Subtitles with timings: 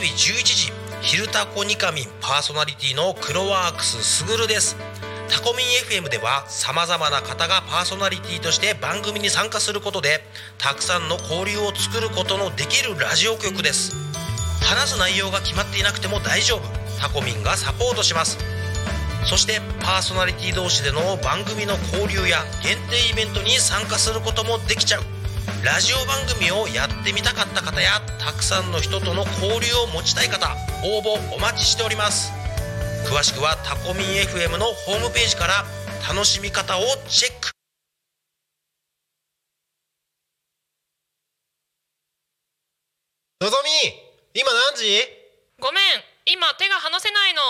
[0.00, 0.72] 日11時
[1.02, 4.76] 「昼タコニカミン」パーソナリティのクロワークスすぐるです。
[5.28, 5.66] タコミン
[6.02, 10.26] FM ではさまざまな方がパーソナリティとして番組に参加することで
[10.58, 13.94] たくさんの交流を作ることのできるラジオ局です。
[14.62, 16.62] 話す内容が決まっていなくても大丈夫。
[17.00, 18.38] タコミンがサポートします。
[19.24, 25.19] そしてパーソナリティ同士での番組の交流や限定イベントに参加することもできちゃう。
[25.64, 32.32] ラジオ番組をやってみたかった方やたくさんの人との交流を持ちたい方応募お待ちしております。
[33.06, 35.64] 詳しくはタコミン FM のホームページから
[36.08, 37.50] 楽しみ方をチェック。
[43.42, 44.84] のぞみ今何時？
[45.60, 45.82] ごめん
[46.24, 47.40] 今手が離せないの。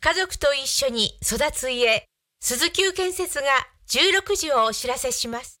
[0.00, 2.06] 家族と一緒に育つ家
[2.40, 3.44] 鈴木建設が
[3.88, 5.60] 16時をお知らせします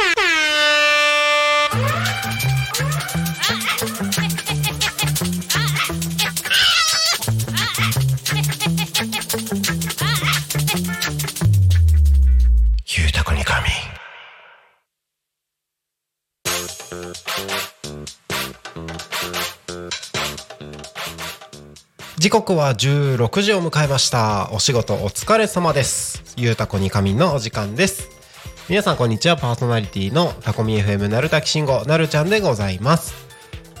[22.21, 24.51] 時刻は16時を迎えました。
[24.53, 26.21] お仕事お疲れ様です。
[26.37, 28.09] ゆうたこにかみのお時間です。
[28.69, 29.37] 皆さんこんにちは。
[29.37, 33.15] パーソナリティのタコミ FM なるたきしんごなるちゃんでございます。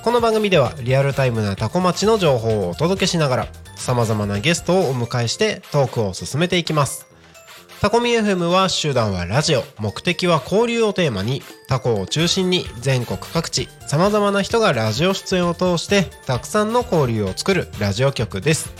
[0.03, 7.10] この番組ではリアルタイムなタコ町の情報をお届けしながら様々なゲストをお迎えしてトークを進めていきます。
[7.81, 18.71] タコミ FM は集団はラジオ目的は交流をテーマにタコを中心に全国各地様々な人がラジオ出演を通してたくさんの交流を作るラジオ局です。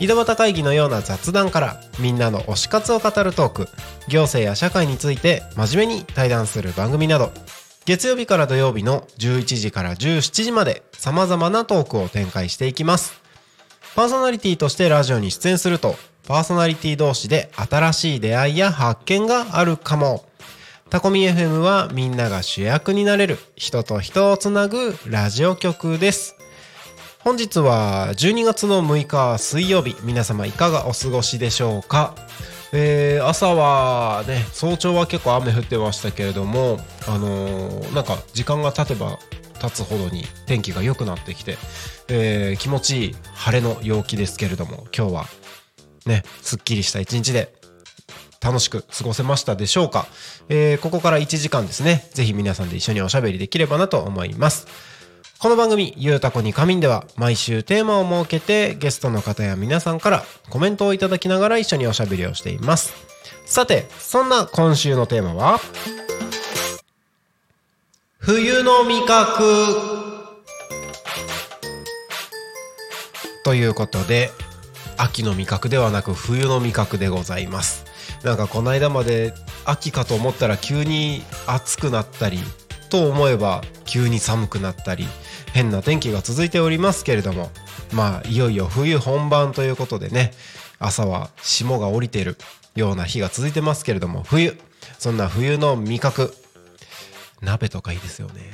[0.00, 3.68] 井戸端会議のような雑談からみんなの推し活を語るトーク
[4.08, 7.32] 行政や社会について真面目に対談する番組など
[7.84, 13.20] 月曜日から土曜日の11時から17時まで様々なトークを展開していきます。
[13.94, 15.96] パーソナリティとしてラジオに出演すると
[16.32, 20.24] パーソナリティ同士で新しい出会いや発見があるかも。
[20.88, 26.34] タコミ FM はみんなが主役になれる人と人をつなぐラジオ局です。
[27.18, 32.14] 本日は12月の6日水曜日皆様いかがお過ごしでしょうか？
[32.72, 39.18] えー朝はね早朝は結構雨降ってましたけれどもあのーなんか時間が経てば
[39.60, 41.58] 経つほどに天気が良くなってきて、
[42.08, 45.24] えー気持ちいい晴れの陽気ですけれども今日は
[46.06, 47.52] ねすっきりした一日で
[48.42, 50.06] 楽しく過ごせましたでしょうか、
[50.48, 52.08] えーここから1時間ですね。
[52.12, 54.66] ぜひ皆さんで一緒におしゃべりできればなと思います。
[55.38, 62.92] この番組「ゆうたこに仮眠」では毎週テーマを設けてゲストの方や皆さんからコメントをいただきながら一緒におしゃべりをしています。
[63.46, 65.60] さてそんな今週のテーマは
[68.18, 70.22] 冬の味覚。
[73.44, 74.30] ということで
[74.96, 77.84] 秋の味覚ではなく冬の味覚でございます。
[78.22, 82.38] なんかこの間まで秋かと思ったら急に暑くなったり
[82.88, 85.06] と思えば急に寒くなったり
[85.52, 87.50] 変な天気が続いておりますけれども
[87.92, 90.32] まあいよいよ冬本番ということでね
[90.78, 92.36] 朝は霜が降りている
[92.74, 94.56] ような日が続いてますけれども冬
[94.98, 96.34] そんな冬の味覚
[97.40, 98.52] 鍋とかいいですよね。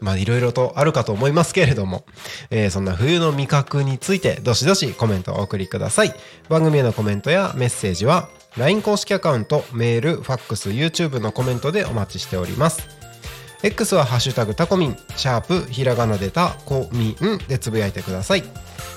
[0.00, 2.04] まあいろいろとあるかと思いますけれども、
[2.50, 6.14] えーそんな冬の味覚についてどしどしコメントをお送りください。
[6.48, 12.86] 番組へのコメントやメッセージは LINE 公式アカウントメールファックス YouTube のコメントでお待ちしております。
[13.62, 18.44] X はハッシュタグタコミンシャープひらがなでタコミンでつぶやいてください。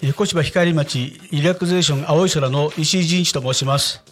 [0.00, 4.02] 横芝光町リラクゼーション青い空の石井仁一と申します。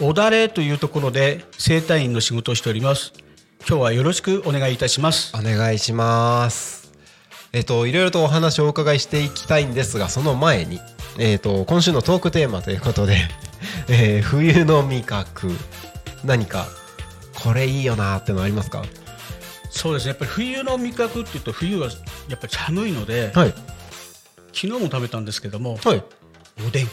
[0.00, 3.12] おだれというところで整体院の仕事をしております。
[3.60, 5.32] 今日はよろしくお願いいたします。
[5.36, 6.92] お願いします。
[7.52, 10.80] えっ、といろいろとお話をお伺いしていきたいんですがその前に、
[11.16, 13.16] えっと今週のトークテーマということで、
[13.88, 15.50] えー冬の味覚
[16.24, 16.66] 何か
[17.34, 18.82] これいいよなーってのありますか？
[19.70, 20.08] そうですね。
[20.10, 21.88] やっぱり冬の味覚っていうと冬は
[22.28, 23.54] やっぱり寒いので、はい
[24.52, 26.02] 昨日も食べたんですけども、はい
[26.66, 26.90] おでん。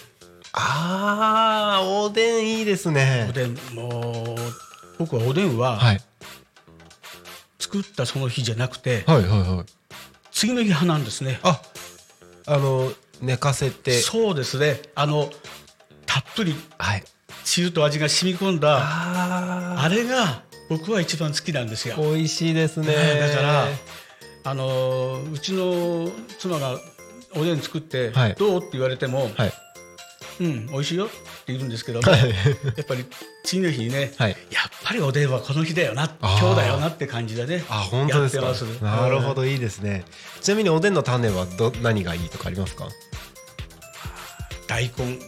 [0.53, 4.41] あーおでんいいですねおでんもう
[4.99, 6.01] 僕はおでんははい
[7.59, 9.65] 作ったその日じゃなくて、はいはいはい
[10.31, 11.39] 次の日派なんですね。
[11.43, 11.59] あ
[12.45, 14.79] あの寝かせてそうですね。
[14.93, 15.31] あの
[16.17, 17.03] たっぷりはい。
[17.43, 21.95] つゆと味が染み込んだああれが僕は一番好きなんですよ。
[21.95, 22.87] ー美味しいですね。
[22.87, 23.67] だから
[24.43, 26.09] あのーうちの
[26.39, 26.79] 妻が
[27.35, 28.35] おでん作って、はい。
[28.35, 28.57] どう？
[28.57, 29.53] って言われても、はい。
[30.39, 31.05] うん美味しいよ。
[31.05, 31.09] っ
[31.45, 33.05] て言うんですけども、やっぱり
[33.43, 34.31] 次の日にね、はい。
[34.31, 34.37] やっ
[34.83, 38.53] ぱりおでんはこの日だよな今日だよなって感じでねあ本当ですか。
[38.81, 40.05] なるほどいいですね。
[40.41, 42.87] ちなみにおでんの種はど何がいいとかありますか？
[44.67, 45.13] 大根。
[45.13, 45.19] い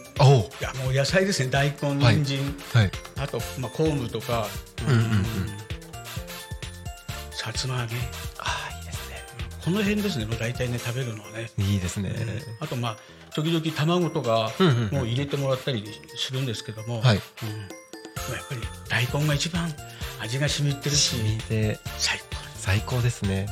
[0.60, 1.50] やもう野菜ですね。
[1.50, 2.90] 大根はい人参、はい。
[3.18, 4.46] あと、まあ、昆布とか、
[4.86, 5.24] うんうんうん。
[7.32, 7.96] さつま揚げ。
[8.38, 9.16] ああいいですね。
[9.64, 10.26] この辺ですね。
[10.26, 11.50] もう大体ね食べるのはね。
[11.58, 12.12] いいですね。
[12.60, 12.96] あとまあ
[13.34, 14.52] 時々卵とか
[14.92, 15.84] もう入れてもらったり
[16.16, 17.16] するんですけども、はい。
[17.16, 19.72] うん、やっぱり大根が一番
[20.20, 21.16] 味が染みてるし。
[21.16, 21.78] 染みて。
[21.96, 22.24] 最高。
[22.56, 23.46] 最高ですね。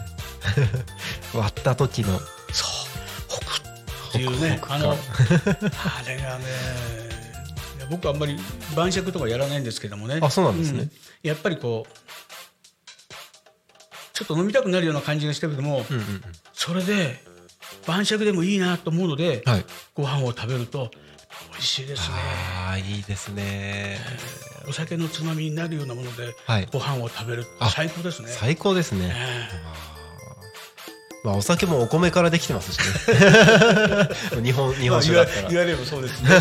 [1.34, 2.20] 割った時の。
[2.52, 2.77] そう
[4.08, 4.96] っていうねあのあ
[6.06, 6.44] れがね
[7.90, 8.36] 僕はあんまり
[8.76, 10.90] 晩酌とかやらないんですけどもねあそうなんですねん
[11.22, 11.92] やっぱりこう
[14.12, 16.22] ちょっと飲みたくなるような感じがしてるけども、うんうん
[16.52, 17.22] それで
[17.86, 19.64] 晩酌でもいいなと思うので、はい。
[19.94, 20.90] ご飯を食べると
[21.52, 22.14] 美味しいですね
[22.66, 23.98] ああいいですね。
[24.68, 26.68] お酒のつまみになるようなものではい。
[26.70, 28.28] ご飯を食べるあ最高ですね。
[28.28, 29.14] 最高ですね。
[29.14, 29.48] え
[31.24, 32.84] まあお酒もお米からできてますしね。
[34.42, 35.48] 日本日え本酒だったら。
[35.48, 36.30] い言われればそうですね。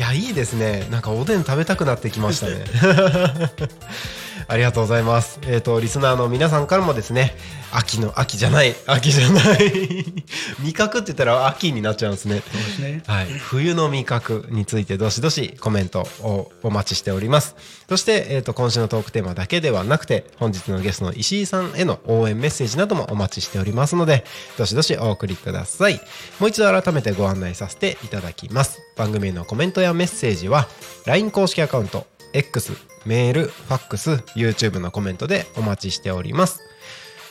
[0.00, 0.86] やいいですね。
[0.90, 2.64] なんかおでん食べたくなってきましたね。
[4.50, 5.38] ありがとうございます。
[5.46, 7.36] えっ、とリスナーの皆さんからもですね、
[7.72, 10.04] 秋の秋じゃない秋じゃない
[10.60, 12.42] 味覚って言ったら秋になっちゃうんですね。
[12.50, 13.02] そうですね。
[13.06, 17.56] はい、冬の味覚についてどしどしコメントをお待ちしております
[17.88, 24.24] そして、えー、と今週のトークテーマだけではなくて本日のゲストの石井さんへの応援メッセージなどもお待ちしておりますので
[24.58, 26.00] どしどしお送りください
[26.38, 30.68] もう一度改めてご案内させていただきます番組へのコメントやメッセージは
[31.06, 32.72] LINE 公式アカウント X
[33.06, 36.60] メールファックス YouTube のコメントでお待ちしております。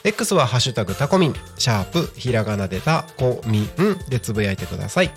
[0.03, 1.33] X はハッシュタグタコミン。
[1.57, 3.69] シャープひらがなでタコミン。
[4.09, 5.11] でつぶやいてください。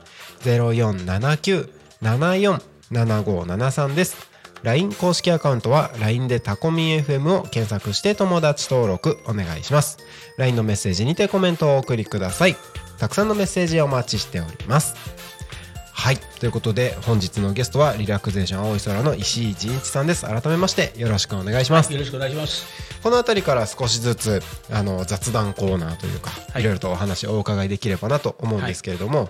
[2.02, 4.18] 0479747573です。
[4.64, 9.98] LINE 公式アカウントは LINE でタコミン FM を検索して友達登録お願いします。
[10.38, 12.56] LINE のメッセージにてコメントをお送りください。
[12.98, 14.96] たくさんのメッセージをお待ちしております。
[15.98, 16.18] はい。
[16.40, 20.26] ということで本日のゲストはリラクゼーション青い空の石井仁一さんです。
[20.26, 21.92] 改めましてよろしくお願いします。
[21.92, 22.66] よろしくお願いします。
[23.02, 26.62] この辺りから少しずつあの雑談コーナーというか、はい。
[26.62, 29.30] い、ろいろとお話をお伺いできればなと思うんですけれども、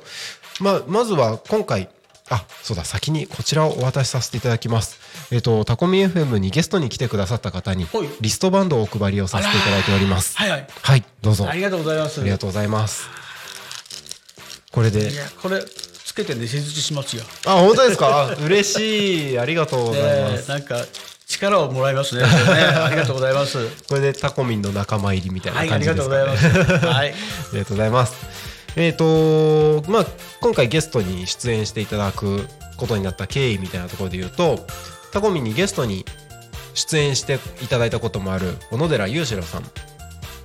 [0.60, 1.90] まあ、まずは今回
[2.30, 5.00] あそうだ先にこちらをお渡しさせていただきます。
[5.32, 8.10] えっ、とタコミ FM にゲストに来てくださった方にはい。
[8.20, 10.38] リストバンドをお配りをさせていただいております。
[10.38, 10.68] はいはい。
[10.82, 11.46] はいどうぞ。
[11.46, 12.22] あありがとうございます。
[12.22, 13.08] りがとうございます。
[14.70, 15.87] これでいやこれつ
[16.18, 17.24] けてね施術しますよ。
[17.46, 18.24] あ本当ですか？
[18.32, 20.86] あ嬉しいありがとうございますえーなんか
[21.28, 22.24] 力をもらいますね。
[22.24, 23.58] ね ありがとうございます。
[23.90, 26.86] これでタコミンの仲間入りみたいは、ないあり感じでがとうすかねございます。
[26.88, 27.10] はい。
[27.10, 27.14] あ
[27.54, 28.14] りがとうございます。
[28.78, 30.06] えっ、とまあ
[30.42, 32.48] 今回ゲストに出演していただく
[32.78, 34.66] ことになった経緯みたいなところで言うと
[35.12, 36.06] タコミンにゲストに
[36.76, 39.70] 出演していただいたこともある小野寺裕次郎さん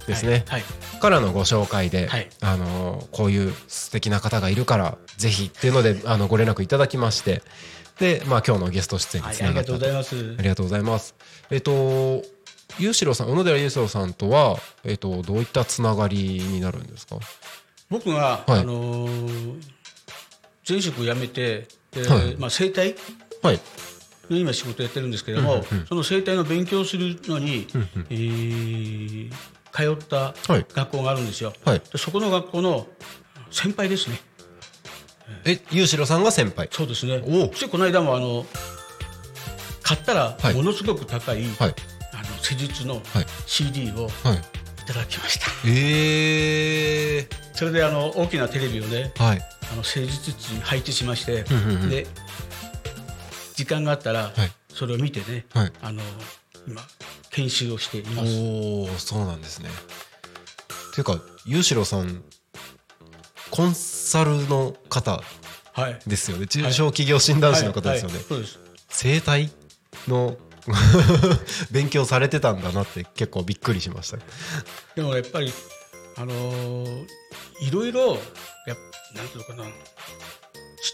[0.07, 0.63] ですね、はい。
[1.01, 7.43] からのご紹介で、はいあのこういう素敵な方がいるからぜひっていうのであのご連絡いただきまして
[7.99, 10.43] で、まあ今日のゲスト出演にはい、つながったありがとうございますあ。
[10.43, 11.15] りがとうございます。
[11.51, 12.23] えっと、
[12.79, 17.17] ゆうしろさん、小野寺ゆうしろさんとは、えっと、どういったつながりになるんですか？
[17.91, 19.63] 僕が、はいあのー
[20.69, 22.95] 前職辞めて、ではいまあ、整体？
[23.43, 23.61] はい。
[24.31, 27.67] の今仕事やってるんですけども、その整体の勉強をするのに、
[28.09, 29.33] えー
[29.73, 30.67] 通ったはい。
[30.75, 31.79] 学校があるんですよ、はい。
[31.81, 32.87] でそこの学校の
[33.51, 34.21] 先輩ですね。
[35.45, 36.69] え、ゆうしろさんが先輩。
[36.71, 37.23] そうですね。
[37.51, 38.45] そしてこの間もあの
[39.83, 40.55] 買ったらはい。
[40.55, 41.75] ものすごく高い、はい。
[42.13, 43.27] あの施術のはい。
[43.47, 44.37] CD をはい。
[44.83, 49.43] いただきました、ええそれであの大きなテレビをねはい。
[49.73, 51.45] あの施術室に配置しまして、
[51.89, 52.07] で
[53.55, 54.53] 時間があったら、はい。
[54.69, 55.73] それを見てね、はい。
[55.83, 56.03] あの
[56.67, 56.81] 今
[57.31, 58.39] 研修をしています。
[58.39, 59.71] おお、そうなんですね。
[60.95, 62.23] ていうか、ゆうしろさん。
[63.51, 65.23] コンサルの方
[65.73, 65.99] はい。
[66.07, 66.47] ですよね。
[66.47, 68.19] 中小企業診断士の方ですよね。
[68.89, 69.51] 生態
[70.09, 70.37] の
[71.71, 74.19] 勉強されてたんだなって結構びっくりしました。
[74.95, 75.53] でもやっぱり
[76.17, 77.07] あのー
[77.63, 78.19] いろいろ
[78.67, 78.79] やっ
[79.15, 79.71] なんていうのかな知っ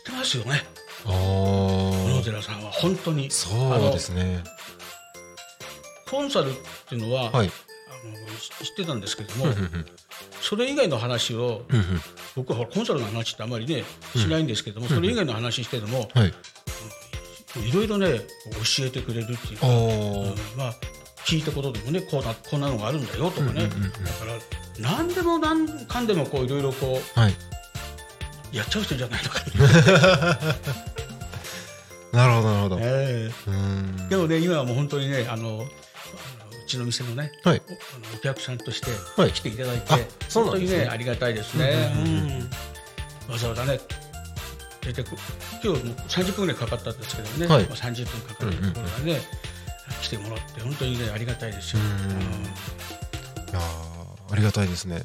[0.04, 0.64] てますよね。
[1.04, 4.42] あ小野あ、寺さんは本当にそうですね。
[6.10, 6.54] コンサルっ
[6.88, 7.50] ていうのは、はい。
[7.90, 8.14] あの
[8.64, 9.46] 知ってたんですけども、
[10.40, 11.62] それ以外の話を
[12.36, 13.82] 僕はコンサルの話ってあまりね
[14.14, 16.34] しないんですけども、それ以外の話してても、はい。
[17.68, 18.20] いろいろね
[18.78, 19.66] 教えてくれるっていうか、
[20.56, 20.74] まあ
[21.24, 24.38] 聞いたことでもねこうなこんなのがあるんだよとかね、だから
[24.78, 27.32] 何でも何かんでもこういろいろこはい。
[28.52, 29.40] うやっちゃう人じゃないのか
[32.12, 32.76] なるほどなるほど。
[32.76, 34.08] な、えうー。
[34.08, 35.66] でもね今はもう本当にねあの
[36.68, 37.62] ちの店のねはい。
[37.68, 39.32] おあのお客さんとしてはい。
[39.32, 39.98] 来ていただいて、あ
[40.28, 40.78] そうなんですね。
[40.78, 43.78] にねありがたいですね、うんわざわざね
[44.80, 45.10] 出てく
[45.62, 47.64] 今日もう30分ぐらいかかったんですけどね、はい。
[47.64, 49.20] まあ30分かかるところがね、
[50.00, 51.88] 来てもらって本当にねありがたいですよ、うん。
[51.88, 52.18] うん
[53.50, 55.02] いやーありがたいですね。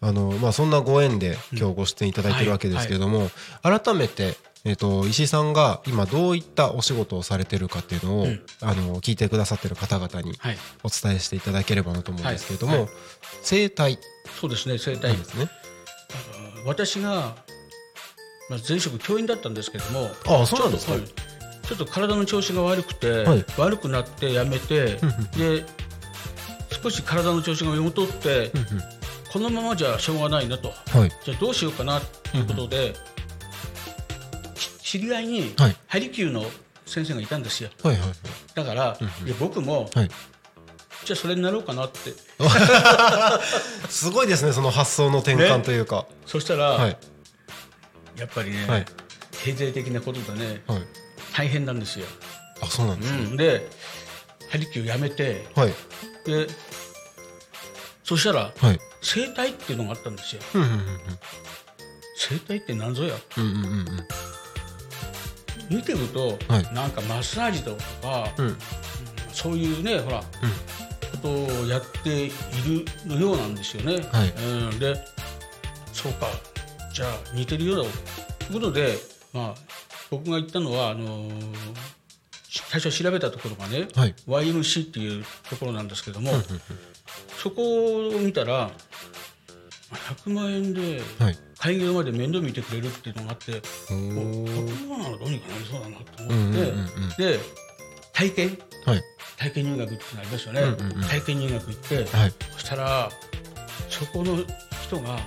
[0.00, 3.30] あのまあそんなご縁で今日ご出演いただいてるわけですけれども、
[3.62, 4.36] 改めて。
[4.64, 8.42] えっと石井さんが今どういったお仕事をされてるかっていうのを、うん。
[8.60, 10.56] あの聞いてくださってる方々にはい。
[10.84, 12.82] お伝えしていただければなと思うんですけれども、はい。
[12.82, 12.90] はい
[13.42, 13.98] 生態。
[14.40, 15.48] そうですね整体、ですね。
[16.64, 17.34] 私が、
[18.48, 20.92] まあ、前職教員だったんですけどもあそうなんですか。
[20.92, 21.12] ちょっと
[21.44, 21.66] はい。
[21.66, 23.44] ちょっと体の調子が悪くて、はい。
[23.56, 24.98] 悪くなってやめて、
[25.36, 25.64] で
[26.82, 28.52] 少し体の調子が戻って、
[29.32, 30.68] このままじゃしょうがないなと。
[30.68, 31.12] はい。
[31.24, 32.98] じゃあどうしようかなということで、し
[34.92, 35.76] 知り合いにはい。
[35.86, 36.44] ハリキューの
[36.84, 37.70] 先生がいたんですよ。
[37.82, 38.08] はいはい。
[38.54, 40.10] だから、いや僕も、はい。
[41.06, 42.12] じゃあそれになろうかなって。
[43.88, 46.04] すごいですねその発想の転換というか。
[46.26, 46.98] そしたら、はい。
[48.18, 48.86] やっぱりね、はい。
[49.42, 50.82] 経済的なことでねはい。
[51.32, 52.04] 大変なんですよ、
[52.60, 53.18] あそうなんですね。
[53.18, 53.70] うん、で
[54.50, 55.74] ハリキューやめてはい。
[56.26, 56.48] で
[58.04, 58.78] そしたらはい。
[59.00, 60.42] 整体っていうのがあったんですよ。
[60.52, 60.78] うんうんうん
[62.14, 63.16] 整体って何ぞや？
[63.38, 64.06] うんうんうんうん
[65.70, 66.74] 見てると、はい。
[66.74, 68.56] なんかマッサージとか、うん。
[69.32, 70.22] そういうねほら、
[71.12, 71.28] こと
[71.62, 72.34] をやっている
[73.06, 74.30] のようなんですよね、はい。
[74.30, 74.94] うん、で
[75.92, 76.26] そうか。
[76.92, 77.90] じゃあ似てるようだ
[78.46, 78.98] ということで、
[79.32, 79.60] まあ、
[80.10, 81.56] 僕が言ったのはあのー
[82.52, 84.14] し最初調べたところがね、はい。
[84.28, 86.32] YMC っていうところなんですけども、
[87.42, 88.70] そこを見たらまあ
[89.96, 91.38] 100万円ではい。
[91.58, 97.08] 開業まで面倒見てくれるっていうのがあっておおーこんなのどうにかなりそうだなと思って、うんうんうんうん。
[97.16, 97.38] で
[98.12, 98.58] 体験？
[98.84, 99.02] はい。
[99.38, 101.02] 体験入学ってありますよね、うんうんうん。
[101.08, 102.32] 体験入学行って、はい。
[102.52, 103.10] そしたら
[103.88, 104.36] そこの
[104.82, 105.18] 人が、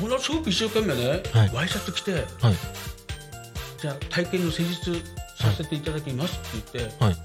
[0.00, 1.50] ものすごく一生懸命ね、はい。
[1.54, 2.24] ワイシャツ着てはい。
[3.80, 4.94] じゃあ体験の施術
[5.36, 7.16] させていただきますって言って、はい。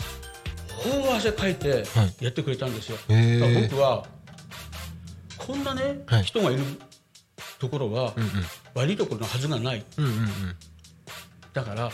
[1.05, 1.83] 大汗かいてはい。
[2.25, 4.05] やってくれたんですよ、僕は
[5.47, 6.23] こんなね、はい。
[6.23, 6.63] 人がいる
[7.57, 8.29] ところはうんうん。
[8.75, 9.85] 悪いところのはずがない。
[9.97, 10.27] うんうんうん。
[11.53, 11.89] だから、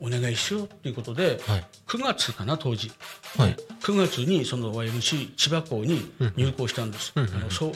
[0.00, 1.66] お願いしようっていうことで、はい。
[1.86, 2.90] 9月かな当時、
[3.38, 3.56] はい。
[3.80, 7.72] 9月にその YMC 千葉校に入校したんです、うんあのそう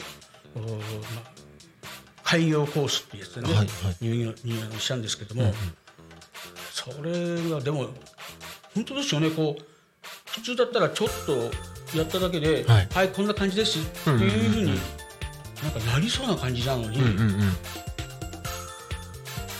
[0.55, 1.31] おまあ、
[2.23, 3.67] 開業コースってやつでね、はいはい。
[4.01, 5.53] 入学したんですけども、
[6.71, 7.89] それがでも
[8.73, 9.29] 本当ですよね。
[9.31, 9.75] こう
[10.25, 14.79] 普通だったらちょっとやっただけで「ははいい、こんな感じです」っていうふうに
[15.65, 17.55] なんかなりそうな感じなのに、うんうんうん。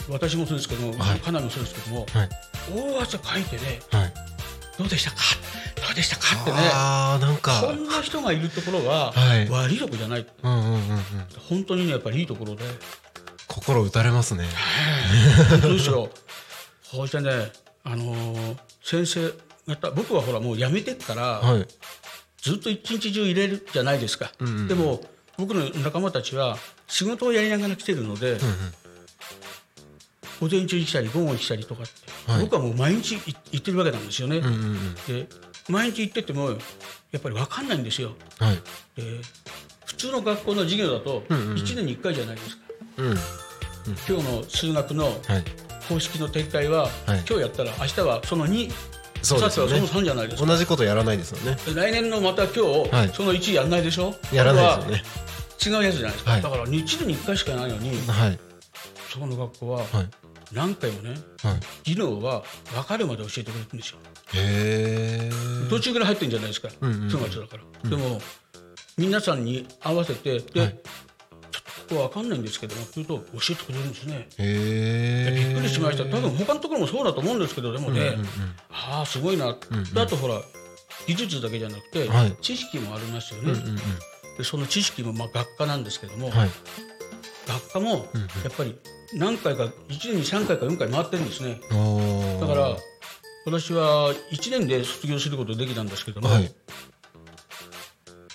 [0.09, 1.19] 私もそうですけども、はい。
[1.19, 2.29] かなりもそうですけども、はい。
[2.97, 4.13] 大汗かいてねはい。
[4.77, 5.17] どうでしたか？
[5.87, 6.41] どうでしたか？
[6.41, 6.57] ってね。
[6.73, 7.61] ああなんか。
[7.65, 9.49] こんな人がいるところははい。
[9.49, 10.81] 悪いところじゃない、うんうんうんうん。
[11.49, 12.63] 本当にねやっぱりいいところで。
[13.47, 14.45] 心打たれますね。
[15.49, 16.09] 本当ですよ
[16.83, 17.51] そうしてね、
[17.83, 19.33] あのー先生
[19.67, 21.67] 方僕はほらもう辞めてっから、はい。
[22.41, 24.67] ずっと一日中入れるじゃないですか、んうん。
[24.67, 25.01] でも
[25.37, 28.37] 僕の仲間たちは仕事をやりながら来てるので、
[30.39, 32.41] 午前中に来たり午後に来たりとかって、はい。
[32.41, 35.27] 僕はもう毎日い行ってるわけなんですよね、うんうんうんで
[35.67, 36.55] 毎日行っててもや
[37.17, 38.11] っぱり分かんないんですよ。
[38.37, 38.55] はい。
[38.95, 39.19] で
[39.85, 41.57] 普通の学校の授業だとうんうんうん。
[41.57, 42.63] 1年に1回じゃないですか、
[42.97, 43.17] うん。
[44.07, 45.15] 今日の数学のはい。
[45.89, 46.91] 公式の撤回は、はい。
[47.07, 48.71] 今日やったら明日はその2
[49.25, 49.75] そうですよね。
[49.75, 50.47] その3じゃないですか。
[50.47, 51.57] 同じことやらないですよね。
[51.65, 52.53] で来年のまた今
[52.83, 53.11] 日、はい。
[53.13, 54.15] その1やんないでしょ？
[54.31, 55.77] やらないですよね。
[55.79, 56.41] 違うやつじゃないですか、はい。
[56.41, 58.39] だから1年に1回しかないのにはい。
[59.11, 59.87] そこの学校ははい。
[60.53, 61.59] 何回もねはい。
[61.83, 63.97] 技能は分かるまで教えてくれるんですよ。
[64.33, 67.09] へえ途中から入ってるんじゃないですか、うんうんうん。
[67.09, 68.21] 9月だから、でも
[68.97, 70.79] 皆さんに合わせてで、はい
[71.87, 74.27] ちょっとここ分かんないんですけどもっていうと教えてくれるんですね。
[74.37, 76.05] びっくりしました。
[76.05, 78.25] 多分他のところもそうだと思うんですけどでもね、うんうんうん。
[78.69, 80.41] ああすごいな、んうんであとほら
[81.07, 82.35] 技術だけじゃなくて、はい。
[82.41, 83.75] 知識もありますよね、うんうんうん。
[84.37, 86.49] でその知識もまあ学科なんですけども、はい。
[87.47, 88.03] 学科もや
[88.49, 88.77] っぱり
[89.13, 91.59] 何回か1年に3回か4回回ってるんですね。
[92.39, 92.75] だから
[93.45, 96.51] 私は1年で卒業することできたんですけども、はい。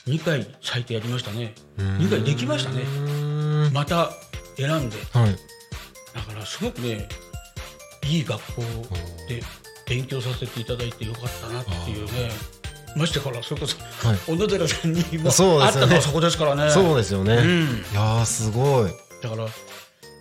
[0.07, 1.55] 2回最低やりましたね。
[1.79, 1.99] うん。
[1.99, 3.30] 2回できましたね
[3.73, 4.11] また
[4.57, 4.97] 選んで。
[5.13, 5.37] はい。
[6.15, 7.09] だからすごくね
[8.05, 8.63] いい学校
[9.29, 9.43] で
[9.89, 12.31] 勉強させていただいてよかったなっていうね。
[12.97, 14.19] ましてからそれこそはい。
[14.27, 15.61] 小野寺さんにもそうですよね。
[15.61, 16.71] 会ったのはそこですからね。
[16.71, 17.67] そうですよね、いうん。
[17.95, 18.91] やーすごい。
[19.23, 19.47] だから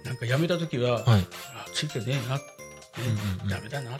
[0.06, 1.27] なんか辞めた時は、はい。
[1.56, 2.41] あついてねえな、ね
[2.98, 4.00] うんうんダメだなっ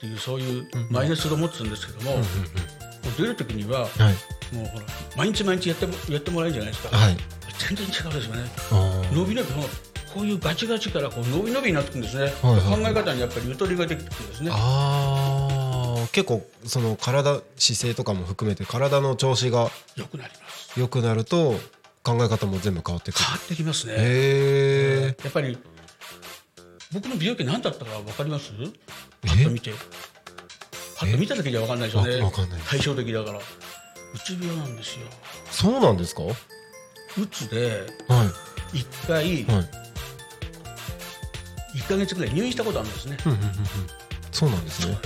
[0.00, 2.24] ていうそういうマイナスを持ってたんですけども,、もう
[3.16, 4.54] 出る時にははい。
[4.54, 7.16] もうほら毎日毎日やってもやってもらえるじゃないですか、はい
[7.58, 8.50] 全然違うですよね。
[9.12, 9.68] 伸び伸びこの
[10.14, 14.50] こういうガチガチからこう伸び伸びになってくるんですね、はいはい考え方にやっぱりゆとりができてくるんですね。
[16.12, 20.80] 結構その体姿勢とかも含めて体の調子が良くなります。
[20.80, 21.54] 良くなると
[22.02, 23.24] 考え方も全部変わってくる。
[23.24, 23.94] 変わってきますね。
[23.94, 25.58] へえやっぱり
[26.92, 28.52] 僕の病気何だったか分かります？
[29.26, 29.72] パッと見て。
[30.96, 32.16] パッと見ただけじゃ分かんないですよね。
[32.20, 32.60] わわかんない。
[32.66, 33.38] 対照的だから。
[33.38, 33.42] う
[34.24, 35.06] つ病なんですよ。
[35.50, 36.22] そうなんですか？
[36.22, 36.34] は
[37.18, 37.86] うつで
[38.74, 38.78] い。
[38.78, 39.86] 1回はい。
[41.78, 43.16] 1か月ぐらい入院したことあるんですね。
[43.26, 43.52] うんうんうんうん。
[44.32, 44.98] そうなんですね。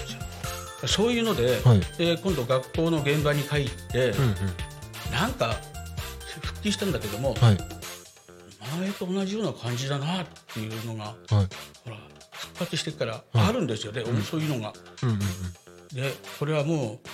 [0.87, 1.81] そういうので,、はい。
[1.99, 4.35] で今度学校の現場に帰って、うんうん。
[5.13, 5.57] なんか
[6.43, 7.59] 復帰したんだけども、はい。
[8.79, 11.15] 前と同じような感じだなっていうのがはい。
[11.85, 11.97] ほら
[12.33, 14.73] 復活してからあるんですよね、そういうのが。
[15.03, 15.19] うんうん
[15.93, 17.09] でこれはもう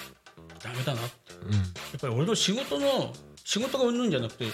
[0.63, 1.33] ダメだなって。
[1.43, 1.55] うんうん。
[1.55, 1.61] や
[1.97, 4.45] っぱり俺の仕事の仕事がうんぬんじゃなくて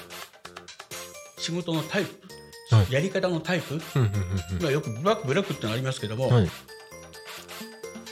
[1.43, 2.93] 仕事のタイプ、はい。
[2.93, 6.49] やり方のタイプ、うんうんまあ、よくブラックブラックってのありますけども、うんはい。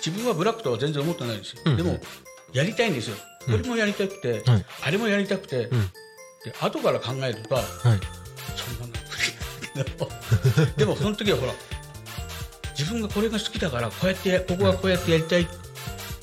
[0.05, 1.77] 自分はブラックとは全然思ってないんですよ、うんうん。
[1.77, 1.99] でも
[2.53, 3.17] やりたいんですよ。
[3.47, 4.67] これもやりたくて、はい。
[4.83, 5.71] あれもやりたくて、ん。
[5.71, 7.65] で後から考えるとはい。
[7.65, 9.01] そんなの
[10.77, 11.53] でもその時はほら
[12.77, 15.47] 自分がこれが好きだからこうやってやここはこうやってやりたい、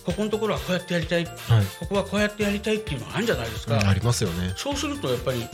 [0.04, 1.26] ここのところはこうやってやりたい。
[1.26, 1.36] はい。
[1.80, 4.54] ここはこうやってやりたいっていうのがあるんじゃないですか、うんありますよね。
[4.58, 5.48] そうするとやっぱり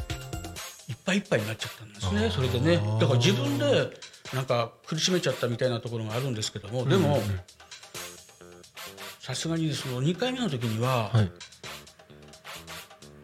[0.90, 2.78] いっぱいいっぱいになっちゃったんですねそれでね。
[3.00, 3.90] だから自分で
[4.34, 7.22] なんか苦しめちゃったみたいなところがあるんですけどもでも
[9.20, 11.32] さすがにその2回目の時には、はい。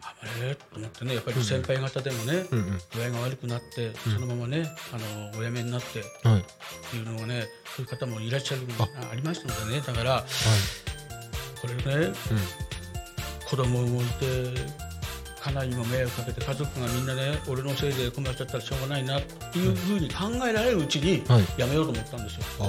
[0.00, 0.54] あれ？
[0.54, 2.80] と思ってねやっぱり先輩方でもね、うんうん。
[2.94, 4.98] 具合が悪くなってそのままね、あ
[5.34, 6.44] のお辞めになってっはい。
[6.90, 7.46] ていうのがね
[7.76, 8.88] そういう方もいらっしゃるあ。
[9.12, 9.82] ありましたのでね。
[9.86, 10.24] だから
[11.60, 12.14] これね、うん。
[13.50, 14.54] 子供もいて
[15.42, 21.44] 家内にも迷惑かけて家族がみんなね俺のせいで困っちゃったらしょうがないなっていうふうに考えられるうちにはい。
[21.56, 22.42] やめようと思ったんですよ。
[22.60, 22.66] ああ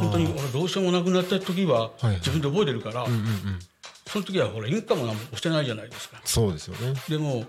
[0.00, 2.16] 本当に俺どうしようもなくなった時ははい。
[2.16, 3.58] 自分で覚えてるから、うんうんうん。
[4.06, 6.20] その時はほらインカムなんも押してないじゃないですか。
[6.24, 6.94] そうですよね。
[7.08, 7.44] でも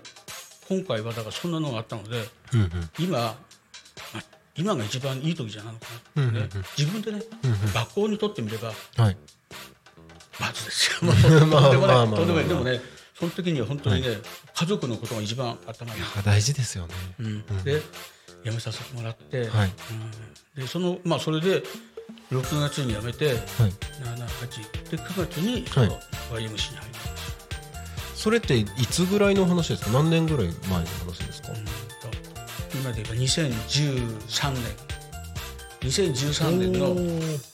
[0.68, 2.70] 今回はだからそんなのがあったのでうんうん。
[2.98, 3.36] 今、まあ
[4.56, 6.20] 今が一番いい時じゃないのかなって。
[6.20, 6.64] ね、うんうんうん。
[6.76, 7.22] 自分でね、
[7.74, 9.16] 学校にとってみればはい。
[10.38, 11.10] 罰ですよ。
[11.10, 12.08] とんでもない。
[12.08, 12.48] とんでもない。
[12.48, 12.80] でもね
[13.18, 14.08] その時には本当にね、
[14.54, 16.94] 家族のことが一番頭に、あ大事ですよね。
[17.20, 17.46] うん。
[17.64, 17.80] で
[18.44, 19.70] 辞めさせてもらって、はい。
[20.56, 20.62] うん。
[20.62, 21.62] でそのまあそれで
[22.30, 23.36] 6月に辞めてはい。
[24.02, 25.64] 78で9月にはい。
[25.68, 27.36] その YMC に入ります。
[28.16, 29.90] それっていつぐらいの話ですか？
[29.90, 31.52] 何年ぐらい前の話ですか？
[31.52, 31.70] うんと
[32.74, 34.62] 今で言えば2013年。
[35.82, 37.53] 2013年の9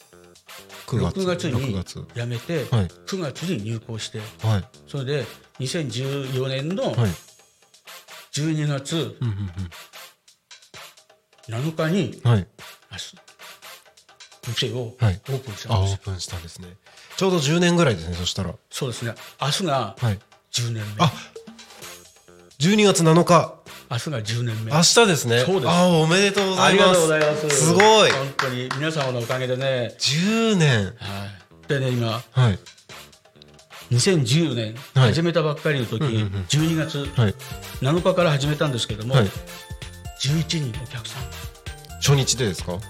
[0.99, 1.49] 6月。
[1.51, 2.07] に6月。
[2.15, 2.87] 辞めて、はい。
[2.87, 4.65] 9月に入校してはい。
[4.89, 5.25] それで
[5.61, 7.11] 2014年のはい。
[8.33, 9.51] 12月うんうん
[11.49, 13.17] 7日にあす
[14.47, 15.15] 店をオはい。
[15.25, 16.69] ープンしたんですよ、ープンしたんですね。
[17.17, 18.55] ちょうど10年ぐらいですねそしたら。
[18.71, 19.15] そうですね。
[19.41, 20.19] 明日がはい。
[20.53, 21.13] 10年目、あ
[22.61, 23.60] 12月7日
[23.91, 24.71] 明日が10年目。
[24.71, 25.41] 明日ですね。
[25.41, 25.69] そうです。
[25.69, 26.87] あおめでとうございます。
[26.87, 27.51] ありがとうございます。
[27.51, 28.11] すごい。
[28.13, 30.85] 本当に皆様のおかげでね、10年。
[30.85, 31.27] は
[31.65, 32.59] い、でね今はい。
[33.91, 35.13] 2014年はい。
[35.13, 36.29] 始めたばっかりの時、うんうんうん。
[36.49, 37.35] 12月はい。
[37.81, 39.25] 7日から始めたんですけども、はい。
[40.21, 41.23] 11人お客さん。
[41.97, 42.73] 初日でですか？
[42.73, 42.81] はい。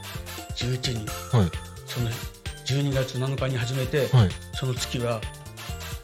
[0.56, 1.06] 11人
[1.86, 2.10] その
[2.66, 4.28] 12月7日に始めて、はい。
[4.52, 5.22] その月は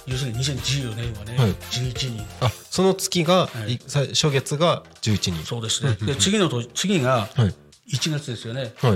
[0.07, 1.51] 要するに2014年はね、はい。
[1.51, 2.25] 11人。
[2.41, 3.79] あその月が、はい。
[3.89, 5.45] 初月が11人。
[5.45, 5.97] そうですね。
[6.01, 7.55] で次の年次がはい。
[7.93, 8.73] 1月ですよね。
[8.79, 8.93] はい。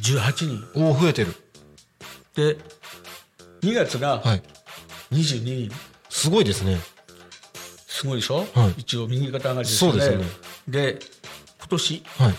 [0.00, 0.64] 18人。
[0.74, 1.34] おお増えてる。
[2.34, 2.58] で
[3.62, 4.42] 2月がはい。
[5.12, 5.70] 22人、
[6.08, 6.78] すごいですね。
[7.86, 8.80] すごいでしょ、はい。
[8.80, 10.00] 一応右肩上がりですよね。
[10.00, 10.26] そうですよね。
[10.68, 10.98] で
[11.58, 12.34] 今年はい。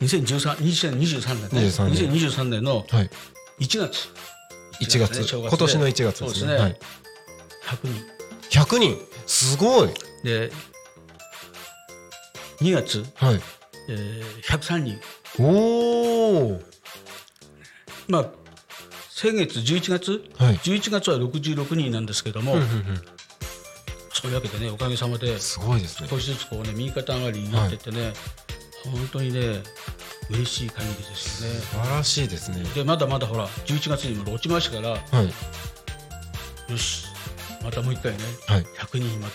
[0.00, 1.68] 2013 2023年ね。
[1.68, 2.10] 23年。
[2.10, 3.10] 2023年のはい。
[3.60, 4.08] 1月
[4.80, 5.34] 1月。
[5.34, 6.34] 今年の1月ですね。
[6.34, 6.78] すね、はい、
[7.64, 7.88] 100
[8.50, 8.60] 人。
[8.60, 8.98] 100人。
[9.26, 9.90] すごい。
[10.22, 10.50] で
[12.60, 13.40] 2月、はい。
[13.88, 15.00] えー、103人。
[15.38, 16.60] おお
[18.08, 18.30] まあ
[19.10, 20.56] 先月11月、はい。
[20.56, 23.02] 11月は66人なんですけども、うんうんうん。
[24.12, 25.38] そういうわけでねおかげさまで。
[25.40, 26.08] すごいですね。
[26.10, 28.12] 少しずつこうね右肩上がりになってってね、
[28.84, 29.62] 本当にね
[30.30, 31.60] 嬉しい限りですよね。
[31.60, 32.62] 素晴らしいですね。
[32.74, 36.72] でまだまだほら11月にも落ちましたからはい。
[36.72, 37.06] よし
[37.62, 38.62] またもう一回ね、はい。
[38.62, 39.34] 100人まで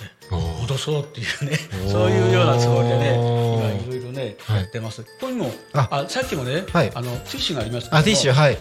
[0.62, 1.58] 戻そうっていうね
[1.89, 4.58] そういうようなつもりでね今いろいろねはい。
[4.62, 5.88] やってます、ここにもあ。
[5.91, 6.91] あさっきもね、はい。
[6.93, 7.89] あのティッシュがあります。
[7.89, 8.58] けどティッシュはい。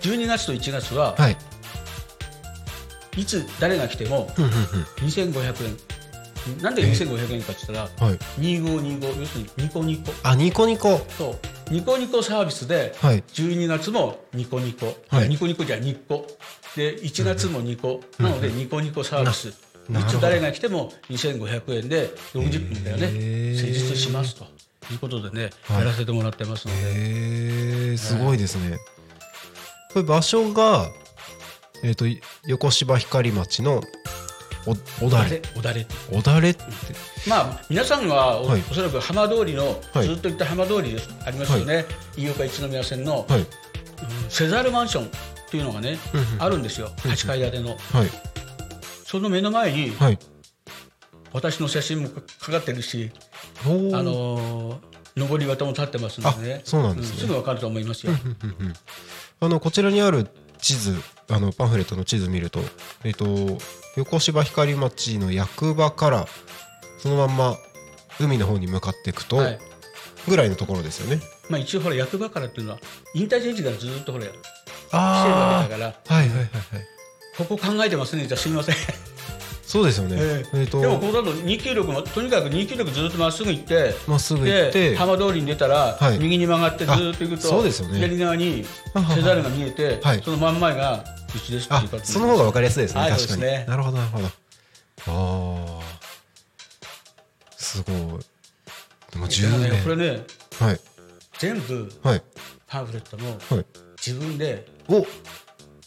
[0.00, 1.36] 12月と1月は、はい。
[3.16, 4.82] い、つ誰が来てもふんふんふん。
[5.06, 5.76] 2500円。
[6.60, 8.18] なんで2500円かって言ったらはい。
[8.40, 11.38] 2525要するにニコニコあニコニコそう
[11.72, 13.22] ニコニコサービスではい。
[13.22, 15.28] 12月もニコニコ、はい。
[15.30, 16.26] ニコニコじゃニッコ。
[16.76, 19.52] で1月もニコ、なのでニコニコサービス、い
[20.08, 23.08] つ誰が来ても2500円で60分だよね。
[23.56, 24.44] 施術しますと。
[24.92, 25.78] いうことでね、はい。
[25.78, 28.76] やらせてもらってますので、すごいですね。
[29.94, 30.90] これ場所が
[31.82, 32.04] えっと
[32.46, 33.82] 横芝光町の
[34.66, 35.42] おおだれ。
[35.56, 36.64] おだれおだれって。
[37.28, 38.62] まあ皆さんはお,、はい。
[38.62, 40.06] そらく浜通りの、はい。
[40.06, 41.84] ずっと行った浜通りですありますよね、
[42.16, 43.26] 飯岡一宮線の、
[44.28, 45.08] セザールマンションっ
[45.50, 45.98] ていうのがね、
[46.38, 46.88] あるんですよ。
[46.98, 47.78] 8階建ての、はい。
[49.04, 50.18] その目の前にはい。
[51.32, 53.10] 私の写真もかかかってるし、
[53.64, 56.60] あのー、上り方も立ってますのでね。
[56.64, 57.20] あそうなんですね。
[57.20, 58.12] すぐわかると思いますよ、
[59.40, 60.94] あのこちらにある地図
[61.28, 62.60] あのパンフレットの地図見ると
[63.04, 63.26] えっ、と
[63.96, 66.26] 横芝光町の役場から
[66.98, 67.56] そのまんま
[68.20, 69.58] 海の方に向かっていくとはい。
[70.28, 71.20] ぐらいのところですよね。
[71.48, 72.78] まあ、一応ほら役場からっていうのは
[73.14, 74.40] インターチェンジがずっとほら来てる
[74.92, 75.94] あわけだから。
[76.08, 76.48] あはいはいはいはい。
[77.36, 78.26] ここ考えてますね。
[78.26, 78.74] じゃあすみません。
[79.64, 80.16] そうですよね。
[80.20, 80.62] ええ。
[80.64, 80.80] っ、と。
[80.80, 84.90] でもここだと296もとにかく296ずっとまっすぐ行ってまっすぐ行って。
[84.90, 86.18] で浜通りに出たら、はい。
[86.18, 87.94] 右に曲がってずっと行くあとそうですよね。
[87.94, 90.22] 左側にセザールが見えて、はい。
[90.22, 93.42] その真ん前がうちですあその方が分かりやすいですね、はい確かに。
[93.42, 93.64] ね。
[93.68, 94.26] なるほどなるほど。
[94.26, 95.82] ああ
[97.56, 97.96] すごい。
[99.12, 100.24] でも10でもね年これね
[100.58, 100.80] はい。
[101.38, 102.22] 全部はい。
[102.66, 103.66] パンフレットもはい。
[104.04, 104.96] 自分でお！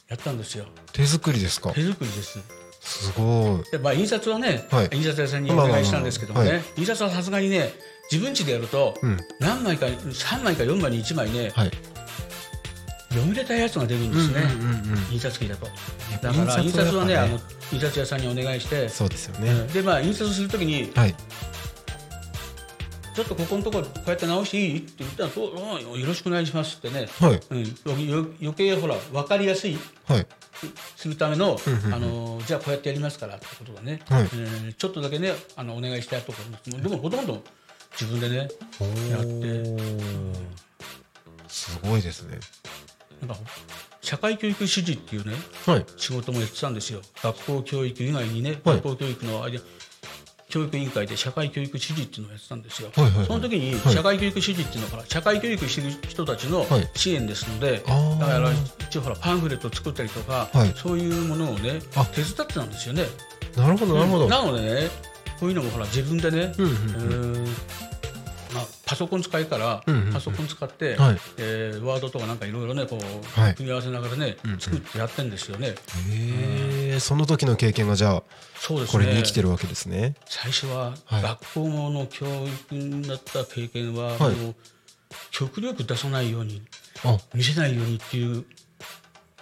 [0.08, 0.65] やったんですよ。
[0.93, 1.71] 手作りですか？
[1.71, 2.39] 手作りです。
[2.81, 3.71] すごい。
[3.71, 4.89] で、まあ、印刷はね、はい。
[4.93, 7.73] 印刷屋さんにお願いしたんですけどもね、まあまあ印刷はさすがにね
[8.12, 9.17] 自分家でやるとうん。
[9.39, 11.71] 何枚か3枚か4枚に1枚ねはい
[13.15, 15.13] 読みれたやつが出るんですね、うんうんうんうん。
[15.13, 15.65] 印刷機だと。
[16.21, 17.39] だから印刷はねあの
[17.71, 18.89] 印刷屋さんにお願いして。
[18.89, 19.67] そうですよね、うん。
[19.67, 21.15] でまあ印刷するときにはい。
[23.15, 27.39] ちょっとここのところこうやって直していいって言ったらそううんよろしくお願いしますってね、はい。
[27.49, 27.75] うん、
[28.41, 30.28] 余計ほら分かりやすいはい。
[30.97, 31.93] するための、うんうんうん。
[31.93, 34.23] あのじゃあこうやってやりますからってことがね、はい。
[34.23, 37.41] えーちょっとだけねあのお願いしたいところでもほとんど
[37.93, 38.49] 自分でねやっ
[39.23, 40.15] て。
[41.47, 42.38] すごいですね
[43.21, 43.36] なんか
[44.01, 45.34] 社会教育主事っていうね
[45.65, 45.86] はい。
[45.97, 47.01] 仕事もやってたんですよ。
[47.23, 48.75] 学校教育以外にね、はい。
[48.78, 49.60] 学校教育のあれ
[50.47, 53.25] 教育委員会で社会教育主事っていうのをやってたんですよ、はいはいはい。
[53.25, 53.93] その時にはい。
[53.93, 56.89] 社会教育主事っていうのはほら社会教育してる人たちのはい。
[56.95, 58.19] 支援ですので、あー。
[58.19, 58.51] だから
[58.88, 60.73] 一応ほらパンフレットを作ったりとか、はい。
[60.75, 62.06] そういうものをねあ。
[62.06, 63.06] 手伝ってたんですよね。
[63.58, 64.89] なるほどなるほど、なのでね
[65.39, 67.94] こういうのもほら自分でね、うんうんえーまあ、
[68.86, 71.17] パソコン使いから、パソコン使って、はい。
[71.38, 73.56] えーワードとかなんかいろいろねこう、はい。
[73.56, 74.60] 組み合わせながらね、うんうん。
[74.60, 75.69] 作ってやってんですよね。
[75.69, 75.76] へ
[76.95, 78.24] えその時の経験がじゃあ
[78.60, 78.91] そうですね。
[79.06, 80.15] これに生きてるわけですね。
[80.26, 81.21] 最初ははい。
[81.21, 84.36] 学校の教育になった経験は、はい。
[84.36, 84.56] もう
[85.32, 86.62] 極力出さないように
[87.04, 87.17] あ。
[87.34, 88.43] 見せないようにっていう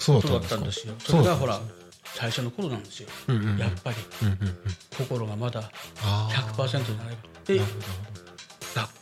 [0.06, 0.93] ことだだったたんですすよ。
[0.99, 1.60] それがほら
[2.06, 3.10] 最初の頃なんですよ。
[3.27, 3.58] うんうんうん。
[3.58, 3.97] やっぱり。
[4.21, 4.58] うんうんうん。
[4.97, 5.69] 心がまだ
[6.01, 6.53] あー。
[6.53, 7.17] 100%になれば。
[7.45, 8.22] でなるほどが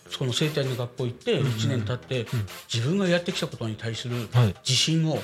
[0.10, 2.26] その生体の学校行って1年経って
[2.72, 4.56] 自分がやってきたことに対するはい。
[4.68, 5.18] 自信を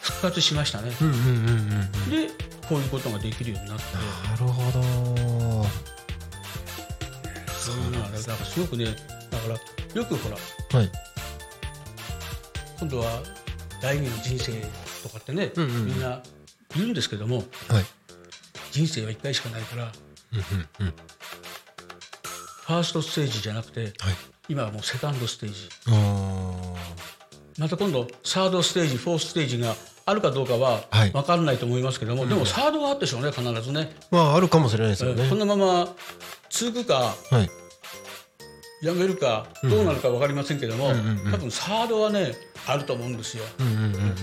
[0.00, 0.90] 復活しましたね。
[0.90, 0.96] で
[2.68, 3.84] こういうことができるようになって。
[4.28, 4.82] なるほど。
[7.52, 8.86] そういうのはねだからすごくね
[9.30, 10.36] だからよくほら
[10.78, 10.90] はい。
[12.80, 13.22] 今度は
[13.80, 14.52] 第二の人生
[15.02, 16.20] とかってね、うんうんみんな
[16.74, 17.44] 言うんですけどもはい。
[18.72, 19.92] 人生は1回しかないから
[20.32, 20.94] うんうんうん
[22.66, 23.92] ファーストステージじゃなくてはい。
[24.48, 25.68] 今はもうセカンドステージ。
[25.88, 26.74] あ
[27.58, 31.10] また今度サードステージフォースステージがあるかどうかははい。
[31.10, 33.92] 分からないと思いますけども、でもサードがあったでしょうね必ずね。
[34.10, 35.28] ーまああるかもしれないですよね。
[35.28, 35.94] このまま
[36.50, 37.50] 続くかはい。
[38.82, 41.32] やめるかどうなるか分かりませんけども、うんうんうん。
[41.32, 42.32] 多分サードはね
[42.66, 43.44] あると思うんですよ。
[43.60, 44.14] うんうんうんうん。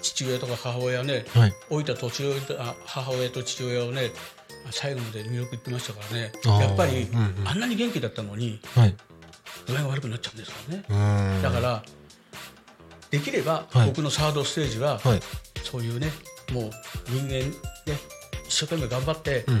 [0.00, 1.52] 父親とか母親ね、はい。
[1.70, 4.10] 老いた父親とあ母親と父親をね
[4.70, 6.32] 最後まで見送ってましたからね。
[6.44, 7.48] やっぱり、うんうん。
[7.48, 8.94] あんなに元気だったのにはい。
[9.66, 11.82] 具合が悪くなっちゃうんですからね、だから
[13.10, 13.86] できれば、はい。
[13.88, 15.20] 僕のサードステージは、はい。
[15.62, 16.08] そういうね
[16.52, 16.70] もう
[17.08, 17.52] 人間ね
[18.46, 19.60] 一生懸命頑張って、うんうん。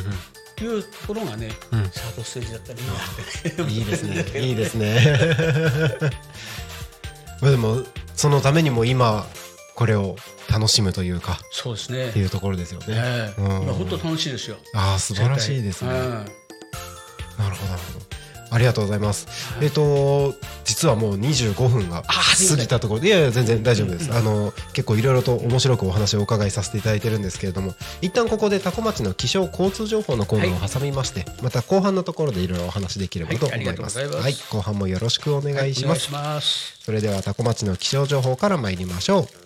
[0.62, 1.90] いうところがね、うん。
[1.90, 3.72] サードステージだったらいいなって。
[3.72, 4.40] いいですね。
[4.40, 6.10] いいですね。
[7.40, 7.82] まあでも
[8.14, 9.26] そのためにも今
[9.74, 10.16] これを
[10.50, 12.86] 楽しむというかそうですねっていうところですよね。
[12.90, 15.90] ええうん今本当楽しいですよああ素晴らしいですね。
[15.90, 15.98] うん
[17.36, 18.04] なるほどなるほど。
[18.50, 19.26] ありがとうございます。
[19.60, 20.34] えっと
[20.64, 24.12] 実はもう25分が過ぎたところでいやいや全然大丈夫です。
[24.12, 33.98] あの結構いろいろと面白くお話をお伺いさせていただいてるんですけれども、一旦ここで多古町の気象交通情報のコーナーを挟みまして、また後半のところでいろいろお話できればと思います。
[33.98, 36.08] はいはい、後半もよろしくお願いします。
[36.10, 39.43] お願いしますそれでは多古町の気象情報から参りましょう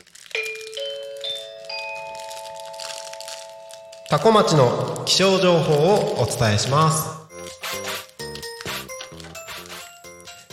[4.11, 7.11] 多古町の気象情報をお伝えします。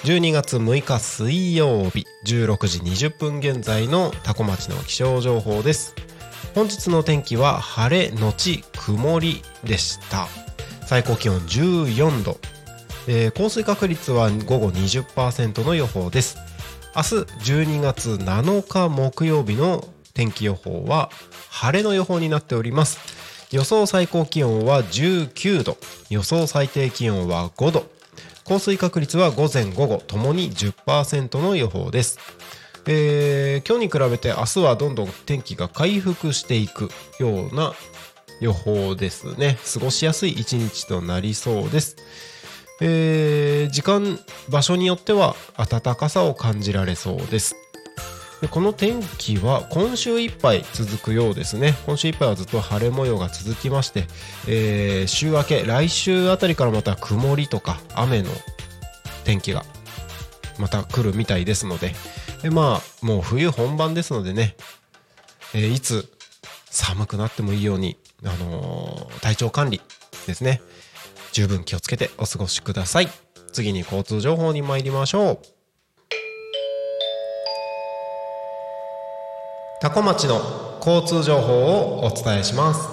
[0.04, 5.96] 12月6日水曜日16時20分現在の多古町の気象情報です。
[6.54, 10.28] 本日の天気は晴れのち曇りでした。
[10.86, 12.38] 最高気温14度、
[13.08, 16.38] えー降水確率は午後20%の予報です。
[16.94, 17.16] 明日
[17.54, 21.10] 12月7日木曜日の天気予報は
[21.50, 23.25] 晴れの予報になっております。
[23.52, 25.78] 予想最高気温は19度。
[26.10, 27.86] 予想最低気温は5度。
[28.44, 32.20] 降水確率は午前午後ともに10%の予報です。
[32.88, 37.74] えー今日に比べて明日はどんどん天気が回復していくような
[38.42, 39.58] 予報ですね。
[39.74, 41.96] 過ごしやすい一日となりそうです。
[42.82, 47.56] えー時間場所によっては暖かさを感じられそうです。
[48.46, 51.74] でこの天気は今週いっぱい続くようですね。
[51.88, 54.06] 今週いっぱいはずっと晴れ模様が続きまして、
[54.48, 58.30] えー週明け来週あたりからまた曇りとか雨の
[59.24, 59.66] 天気が
[60.60, 61.94] また来るみたいですので
[62.44, 64.56] でまあもう冬本番ですのでね、
[65.56, 66.08] えーいつ
[66.70, 69.82] 寒くなってもいいように、あのー体調管理
[70.28, 70.62] ですね。
[71.32, 73.08] 十分気をつけてお過ごしください。
[73.52, 75.55] 次に交通情報に参りましょう。
[79.86, 80.42] 多古町の
[80.84, 82.90] 交通情報をお伝えします。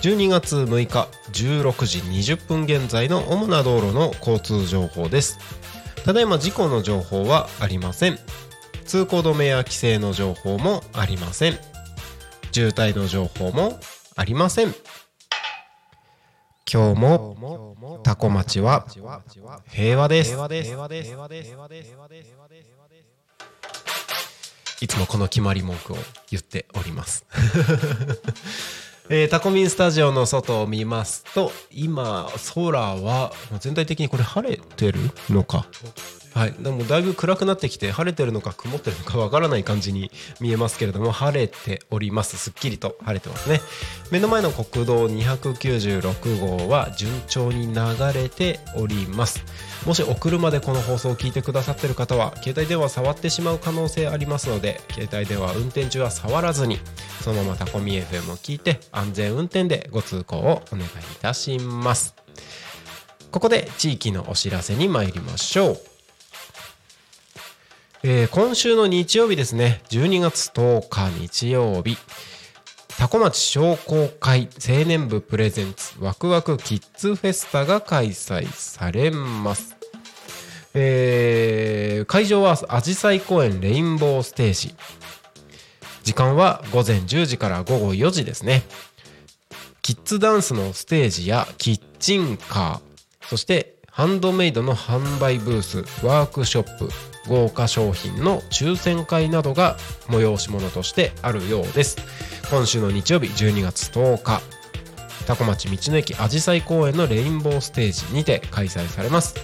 [0.00, 1.98] 12月6日16時
[2.32, 5.38] 20分現在の主な道路の交通情報です。
[6.06, 8.18] ただいま事故の情報はありません。
[8.86, 11.58] 通行止めや規制の情報もありません。
[12.52, 13.78] 渋滞の情報も
[14.16, 14.74] ありません。
[16.72, 18.86] 今日もタコ町は
[19.68, 20.34] 平和です。
[24.80, 25.96] いつもこの決まり文句を
[26.30, 27.24] 言っております。
[29.12, 35.66] えータコミンスタジオの外を見ますと今空は全体的にこれ晴れてるのか。
[36.34, 42.36] はい、でもだいぶ暗くなってきて晴れてるのか曇ってるのかわからない感じに見えますけれども晴れております。
[42.36, 43.60] すっきりと晴れてますね。
[44.10, 47.80] 目の前の国道296号は順調に流
[48.14, 49.44] れております。
[49.86, 56.78] もしお車でこの放送を聞いてくださってる方は携帯電話触ってしまう可能性ありますので携帯電話運転中は触らずに
[57.22, 60.88] そのままタコミ FM を聞いて安全運転でご通行をお願いい
[61.20, 62.14] たします。
[63.30, 65.89] ここで地域のお知らせに参りましょう。
[68.02, 69.82] えー今週の日曜日ですね。
[69.90, 71.98] 12月10日日曜日。
[72.98, 79.76] 多古町商工会青年部プレゼンツワクワクキッズフェスタが開催されます。
[80.74, 84.74] えー会場はあじさい公園レインボーステージ。
[86.02, 88.62] 時間は午前10時から午後4時ですね。
[89.82, 96.88] キッズダンスのステージやキッチンカーそしてハンドメイドの販売ブースワークショップ
[97.28, 99.76] 豪華商品の抽選会などが
[100.08, 101.98] 催し物としてあるようです。
[102.48, 104.40] 今週の日曜日12月10日。
[105.26, 109.34] 多古町道の駅あじさい公園のレインボーステージにて開催されます。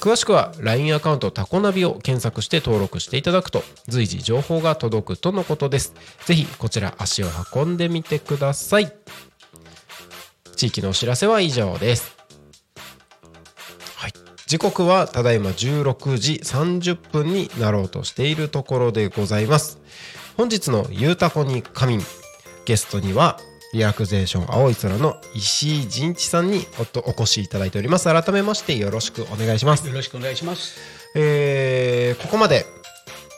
[0.00, 5.94] 詳しくは LINE アカウントタコナビを検索して登録していただくと随時情報が届くとのことです。
[6.26, 8.92] ぜひこちら足を運んでみてください。
[10.56, 12.21] 地域のお知らせは以上です。
[14.46, 19.78] 時刻はただいま16時30分になろうとしているところでございます。
[20.36, 22.06] 本日の「ゆうたこに仮眠」
[22.64, 23.38] ゲストには
[23.72, 26.66] リラクゼーション青い空の石井仁一さんに
[27.04, 28.04] お越しいただいております。
[28.04, 29.86] 改めましてよろしくお願いします。
[29.86, 30.76] よろしくお願いします。
[31.14, 32.66] えーここまで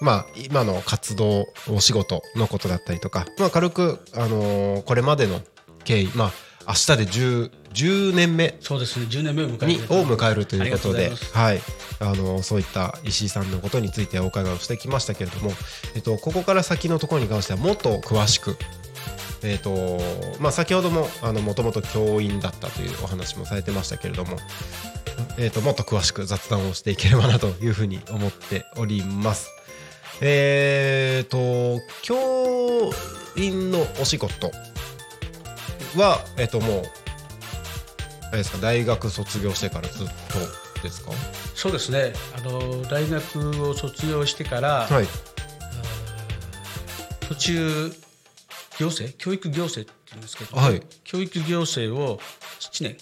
[0.01, 5.41] まあ今の活動お仕事のことだったりとか、まあ、軽く、あのーこれまでの
[5.85, 6.33] 経緯まあ
[6.67, 8.57] 明日で 10, 10年目。
[8.61, 11.61] そうですね、10年目を迎えにるを迎えるということではい。
[12.01, 15.53] あのそういった石井さんのことについてお伺いをしてきましたけれども、
[15.95, 18.57] えっと、ここから先のところに関してはもっと詳しく、
[19.43, 19.99] えっと
[20.41, 24.37] まあ、先ほどもあのもともと教員だったというお話もされてましたけれども、
[25.39, 29.51] えっと、もっと詳しく雑談をしていければなというふうに思っております。
[30.21, 32.93] えっと教
[33.37, 34.53] 員のお仕事
[35.99, 36.83] は、えっと、もう
[38.29, 40.07] あれですか大学卒業してからずっ
[40.77, 41.13] とですか？
[41.55, 45.07] そうですね、あの大学を卒業してから、はい。
[47.29, 47.93] 途中、
[48.79, 50.83] 行政、教育行政って言うんですけど、はい。
[51.05, 52.19] 教育行政を
[52.61, 52.97] 7年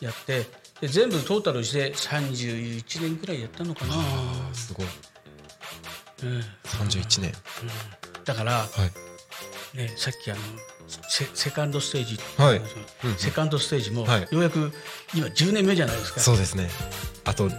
[0.00, 0.46] やって、
[0.80, 3.94] で全部トータルして31年くらいやったのかな。
[3.96, 4.86] あすごい。
[6.22, 6.40] うん。
[6.64, 7.32] 31年。
[8.24, 8.66] だから、は
[9.74, 9.76] い。
[9.76, 10.40] ね、さっきあの
[11.08, 12.18] セセカンドステージ。
[12.36, 12.56] はい。
[12.56, 13.16] うんうん。
[13.16, 14.20] セカンドステージも、はい。
[14.22, 14.72] ようやく
[15.14, 16.20] 今10年目じゃないですか。
[16.20, 16.68] そうですね。
[17.24, 17.50] あと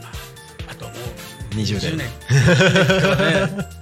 [0.68, 2.10] あともう20年。
[2.30, 3.80] 20だからね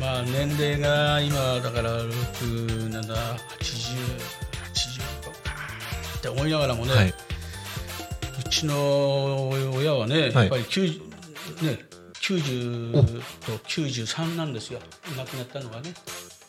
[0.00, 3.30] まあ年齢が今だから6、7、80、80
[5.24, 5.30] か
[6.18, 7.08] って思いながらもね、はい。
[7.08, 10.34] うちの親はね、い。
[10.34, 11.00] やっぱり90、
[11.62, 11.78] ね、
[12.20, 14.80] 90と93なんですよ、
[15.16, 15.94] 亡くなったのがね。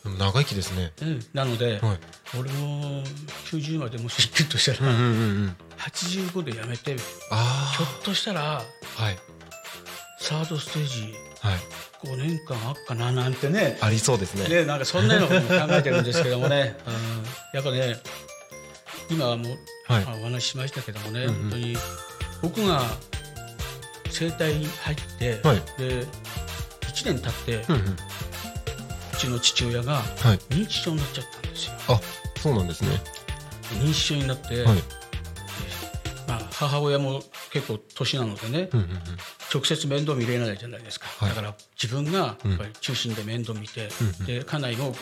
[0.04, 0.92] 長生きですね。
[1.02, 1.26] うん。
[1.32, 1.98] なので、はい。
[2.38, 3.02] 俺も
[3.46, 5.10] 90までもし生きるとしたら、うんうんう
[5.46, 8.62] ん85でやめて、ひあょっとしたらあ
[8.96, 9.18] はい。
[10.18, 11.58] サードステージはい。
[12.06, 13.76] 5年間あっかななんてね。
[13.80, 14.48] ありそうですね。
[14.48, 16.94] ね、なんかそんなようなことも考えてるんですけどもね、 うん、
[17.52, 17.98] やっぱね
[19.10, 19.58] 今はもう、
[19.92, 20.04] はい。
[20.04, 21.42] まあお話ししましたけどもね、うんうん。
[21.42, 21.76] 本当に
[22.42, 22.82] 僕が
[24.10, 25.62] 整体に入って、はい。
[25.78, 26.06] で
[26.94, 27.96] 1年経って、ううんうん
[29.14, 30.02] ちの父親がは
[30.34, 30.38] い。
[30.50, 31.72] 認知症になっちゃったんですよ。
[31.88, 32.00] あ
[32.38, 32.90] そうなんですね。
[33.72, 34.76] 認知症になって、はい。
[36.26, 37.22] まあ、母親も
[37.52, 38.98] 結構年なのでね、うんうんうん。
[39.52, 41.28] 直接面倒見れないじゃないですか、はい。
[41.30, 44.26] だから自分がやっぱり中心で面倒見て、うんうん。
[44.26, 44.94] で家内も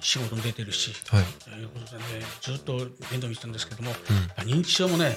[0.00, 1.24] 仕事に出てるし、はい。
[1.44, 2.02] ということでね
[2.40, 2.88] ずっと面
[3.20, 3.92] 倒見てたんですけども、
[4.38, 5.16] 認知症もね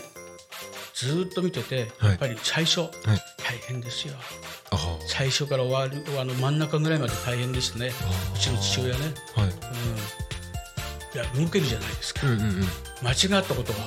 [0.94, 2.10] ずっと見てて、はい。
[2.12, 2.90] やっぱり最初、はい。
[3.44, 4.16] 大変ですよ
[5.08, 7.92] 最初から終わるあの真ん中ぐらいまで大変でしたね。
[8.36, 9.46] うちの父親ね、はい。
[9.46, 9.56] うん、い
[11.16, 12.64] や動けるじゃないですか、うんうんうん。
[13.02, 13.86] 間違ったことはも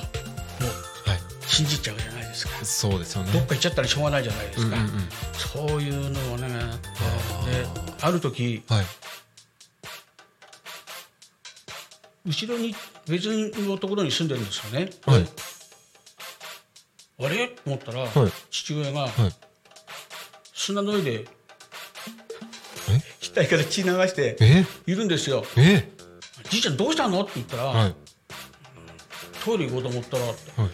[1.05, 1.19] うはい。
[1.45, 2.65] 信じちゃうじゃないですか。
[2.65, 3.31] そうですよね。
[3.31, 5.09] どっか行っちゃったらしょうがないじゃないですか、うんうんうん。
[5.33, 6.47] そういうのをね
[8.01, 8.85] あある時はい。
[12.25, 12.75] 後ろに
[13.07, 15.27] 別のところに住んでるんですよね、はい。
[17.21, 17.47] あれ？
[17.47, 18.31] と思ったら、はい。
[18.49, 19.11] 父親がはい
[20.61, 21.25] 砂の上で
[22.89, 23.01] え？
[23.33, 24.65] 額から血流してえ？
[24.87, 25.45] いるんですよ。
[25.55, 25.89] え
[26.49, 27.95] 「じいちゃんどうしたの?」って言ったら、はい
[29.45, 30.67] トイレ行こうと思ったら、はいトイレ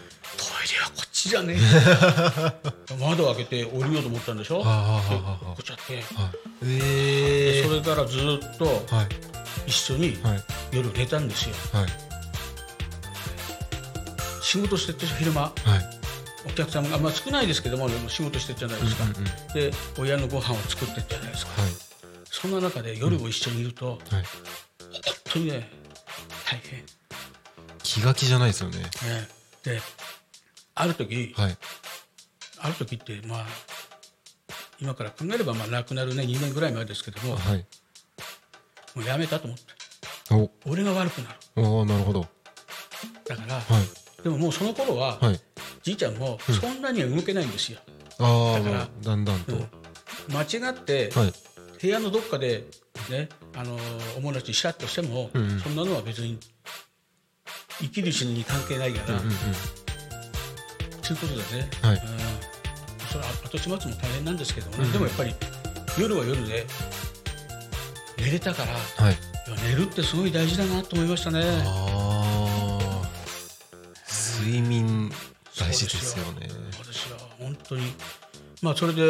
[0.82, 4.58] はこっちじゃねえ 窓開けて降りようと思ったんでしょ？
[4.58, 6.04] ではあこっちゃってはい。
[6.64, 9.08] えでえそれからずっとはい。
[9.68, 10.42] 一緒にはい。
[10.72, 11.54] 夜寝たんですよ。
[11.72, 11.88] はい。
[14.42, 15.42] 仕事してて昼間。
[15.42, 15.96] はい
[16.46, 19.24] お客さんが、まあ、少ないですけどもでも仕事してるじゃないですか、うんうんうん。
[19.52, 21.70] で親のご飯を作ってるじゃないですか、はい。
[22.24, 23.98] そんな中で夜を一緒にいると、はい。
[24.00, 24.22] 本
[25.24, 25.70] 当にね
[26.48, 26.86] 大変、ね、
[27.82, 28.78] 気が気じゃないですよね。
[29.64, 29.80] で
[30.74, 31.58] ある時、はい。
[32.58, 33.46] ある時ってまあ
[34.80, 37.66] 今から考えればまあ亡くなるね2年ぐらい前ですけども、はい。
[38.94, 39.64] もうやめたと思って。
[40.34, 40.70] お。
[40.70, 41.36] 俺が悪くなる。
[41.56, 42.26] おーなるほど。
[43.26, 44.22] だから、はい。
[44.22, 45.40] でももうその頃は、はい
[45.86, 47.78] じいちゃんもそんなには動けないんですよ、
[48.18, 49.68] ああだからだんだんと、うん。
[50.34, 51.32] 間違ってはい。
[51.80, 52.64] 部屋のどっかで
[53.08, 53.78] ねあの
[54.16, 55.60] おもらししたとしても、うんうん。
[55.60, 56.40] そんなのは別に
[57.78, 59.32] 生きる死に関係ないから、うんうん
[61.02, 61.94] そういうことでね、はい。
[61.94, 62.00] うん。
[63.06, 65.32] それは後始末も大変なんですけどもね、でもやっぱり
[65.96, 66.66] 夜は夜で
[68.18, 69.12] 寝れたからいはい。
[69.12, 69.18] や
[69.68, 71.44] 寝るってすごい大事だなと思いましたね。
[74.40, 75.12] 睡眠
[75.68, 76.48] 大事ですよね。
[76.78, 77.92] 私は本当に
[78.62, 79.02] まあそれで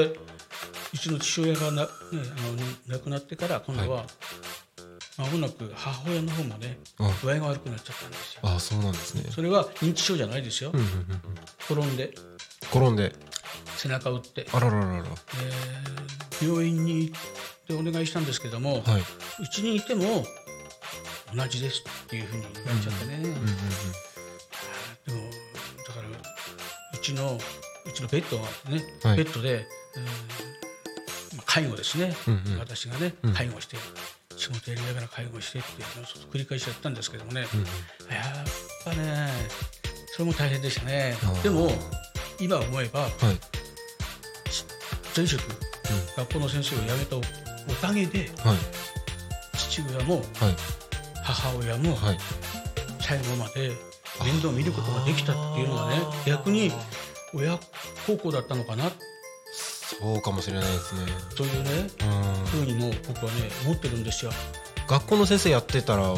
[0.95, 2.15] うちの父親がな、ね、あ
[2.91, 4.05] の亡くなってから今度は、
[5.19, 8.41] まもなく母親の方もねあ具合が悪くなっちゃったんですよ。
[8.43, 9.25] ああそうなんですね。
[9.31, 11.23] それは認知症じゃないですよ、うんうんうん
[11.69, 12.15] 転んで。
[12.63, 13.13] 転んで。
[13.77, 17.21] 背中を打って、あららららえー病院に行っ
[17.67, 19.03] てお願いしたんですけども、はい。
[19.43, 20.25] うちにいても
[21.35, 23.47] 同じですっていうふうに言われちゃってね、うんうんうん
[25.07, 25.46] でも
[27.07, 28.43] ちのうちのベッドが
[28.77, 29.17] ね、はい。
[29.19, 30.05] ベッドで、うん
[31.37, 32.59] まあ介護ですね、うんうん。
[32.59, 33.33] 私がねうん。
[33.33, 33.77] 介護して、
[34.37, 37.67] 仕事やりながら介護してっていうのを繰り返しやったんですけどもね、うんうん。
[38.13, 39.29] やっぱね
[40.13, 41.15] それも大変でしたね。
[41.43, 41.71] でも
[42.41, 43.11] 今思えばはい。
[45.17, 45.41] 前職、
[46.17, 48.57] 学校の先生を辞めたおおかげではい。
[49.57, 50.25] 父親もはい。
[51.23, 52.19] 母親もはい。
[53.01, 53.73] 最後まで
[54.25, 56.73] 面倒を見ることができたっていうのはね逆に
[57.35, 57.59] 親
[58.07, 58.91] 孝行だったのかな。
[59.53, 61.03] そうかもしれないですね。
[61.37, 61.71] というね
[62.03, 62.47] うん。
[62.47, 64.33] ふうにも僕はね思ってるんですよ。
[64.89, 66.15] 学校の先生やってたら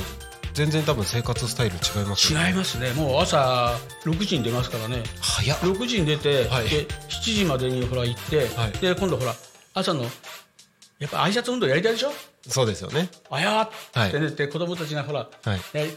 [0.55, 2.49] 全然多分生活スタイル違いますよね。
[2.49, 2.93] 違いますね。
[2.93, 3.75] もう朝
[4.05, 5.03] 6時に出ますからね。
[5.21, 5.59] 早っ。
[5.59, 6.65] 6時に出て、はい。
[6.65, 8.73] で7時までにほら行って、はい。
[8.73, 9.35] で今度ほら
[9.75, 10.03] 朝の
[10.99, 12.13] やっぱ挨拶運動やりたいでしょ？
[12.49, 13.09] そうですよね。
[13.31, 15.59] あやーってね、で子供たちがほら、はい。
[15.75, 15.91] ね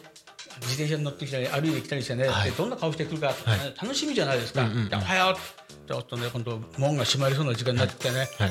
[0.61, 2.51] 自転車に乗ってきたり歩いてきたりしてね、はい。
[2.51, 3.59] でどんな顔してくるか、ねはい。
[3.81, 4.63] 楽しみじゃないですか。
[4.63, 4.89] うんうんうん。
[4.89, 8.49] でおはようちょっとね今度門が閉まりそうな時間になってきてね、はい。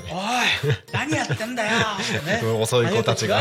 [0.67, 2.53] おい何やってんだよってね。
[2.61, 3.41] 遅い子たちが。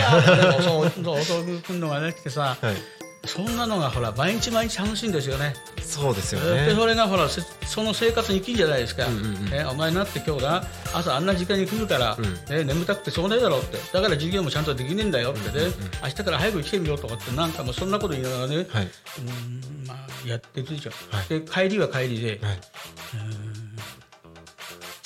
[0.57, 2.99] 遅遅く来るのがね来てさ、はい
[3.29, 5.53] そんなのがほら毎日毎日楽しいんですよね。
[5.83, 9.45] そうですよでねそれがほらせその生活に生きんじゃないですか、うんうんうん。
[9.45, 10.63] ね、お前なって今日な
[10.93, 12.21] 朝あんな時間に来るから、ん。
[12.23, 13.77] ね、眠たくてしょうがないだろうって。
[13.77, 15.65] だから授業もちゃんとできねえんだよってね、
[16.01, 18.65] 明日から早く来てみようとかってなんかもうそんなこと言いながらね、はい。
[18.65, 21.27] うんまあ、やってるでしょ、はい。
[21.27, 22.59] で帰りは帰りで、はい。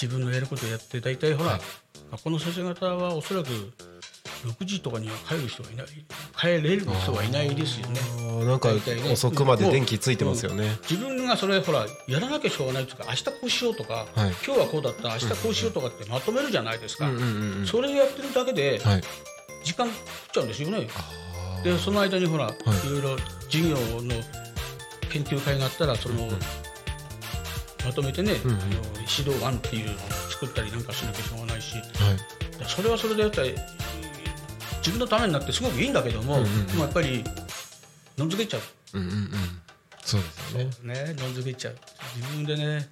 [0.02, 1.62] 自分のやることをやって大体ほら、はい。
[2.12, 3.50] 学校の先生方はおそらく
[4.44, 5.88] 6時とかには帰る人はいない。
[6.38, 8.00] 帰れる人はいないですよね。
[8.46, 8.70] なんか
[9.12, 10.78] 遅くまで電気ついてますよね。
[10.90, 14.34] 自分がそれほらやらなきゃしょうがないとか明日こうしようとか、はい。
[14.46, 17.10] 今日はこうだった明日こうしようとかってまとめるじゃないですか、
[17.66, 19.04] それやってるだけではい。
[19.64, 19.98] 時間食っ
[20.34, 20.90] ちゃうんですよね、
[21.64, 22.88] でその間にほら、い。
[22.88, 23.18] い、ろいろ
[23.50, 24.16] 授業の
[25.10, 26.28] 研究会があったらその、
[27.86, 28.58] まとめてね、うんうん。
[28.58, 28.72] あの
[29.18, 29.98] 指導案っていうのを
[30.30, 31.76] 作ったりなんかしなきゃしょうがないし。
[31.76, 31.84] はい。
[32.60, 33.48] でそれはそれでやったら
[34.84, 36.68] 自分のためになってすごくいいんだけども、うんうんうん。
[36.68, 37.24] でもやっぱり
[38.18, 38.62] のんづけちゃう。
[38.98, 39.30] うんうんうん。
[40.04, 41.06] そうですよね。
[41.06, 41.76] ねのんづけちゃう。
[42.18, 42.90] 自分でね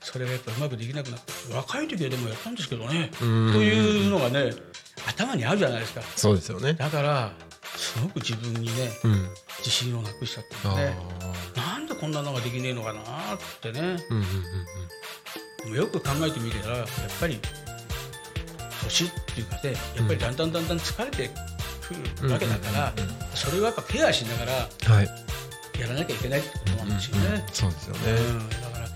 [0.00, 4.52] それがやっぱうまくできなくなって若い時はでもやったんですけどねとうんいうのがね
[5.08, 6.02] 頭にあるじゃないですか。
[6.16, 6.74] そうですよね。
[6.74, 7.32] だから
[7.76, 9.28] すごく自分にねうん。
[9.58, 11.56] 自信をなくしちゃってあねー。
[11.56, 13.04] なんでこんなのができねえのかなっ
[13.62, 13.80] てね。
[13.80, 14.24] うんうんうん
[15.64, 16.86] でもよく考えてみたらやっ
[17.18, 17.40] ぱり
[18.84, 21.30] 年っていうかねやっぱりだんだんだんだん疲れて
[22.18, 22.92] くるわけだから
[23.34, 27.44] それをやっぱケアしながらやらなきゃいけないってことなんですよね。
[27.52, 28.12] そうですよね。
[28.12, 28.86] うん、だから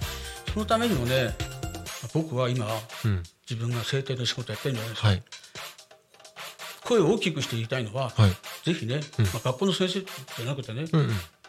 [0.53, 1.35] そのためにもね
[2.15, 2.67] 僕は今
[3.05, 3.23] うん。
[3.51, 5.23] 自分が制定の仕事やってるんじゃないですか、はい。
[6.85, 8.31] 声を大きくして言いたいのは、はい。
[8.63, 9.25] ぜひね、うん。
[9.25, 10.85] まあ、学校の先生じゃなくてね、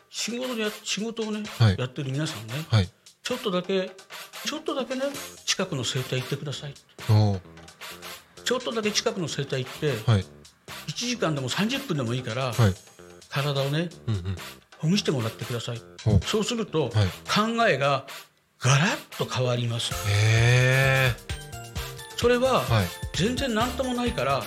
[0.10, 1.76] 仕事でや仕事をね、はい。
[1.78, 2.90] やってる皆さんねはい。
[3.30, 3.92] ちょっとだけ
[4.44, 5.02] ちょっとだけね
[5.46, 6.74] 近くの整体行ってください
[8.50, 10.22] ちょっとだけ近くの整体行って、はい。
[10.22, 10.26] 1
[10.88, 12.74] 時間でも30分でもいいから、はい。
[13.30, 14.36] 体をねうんうん。
[14.80, 15.82] ほぐしてもらってください。
[16.26, 16.92] そうすると、はい。
[17.30, 18.08] 考えが
[18.58, 19.94] ガラッと変わります。
[20.10, 21.14] え。
[22.18, 22.88] それははい。
[23.14, 24.46] 全然何ともないから、はい。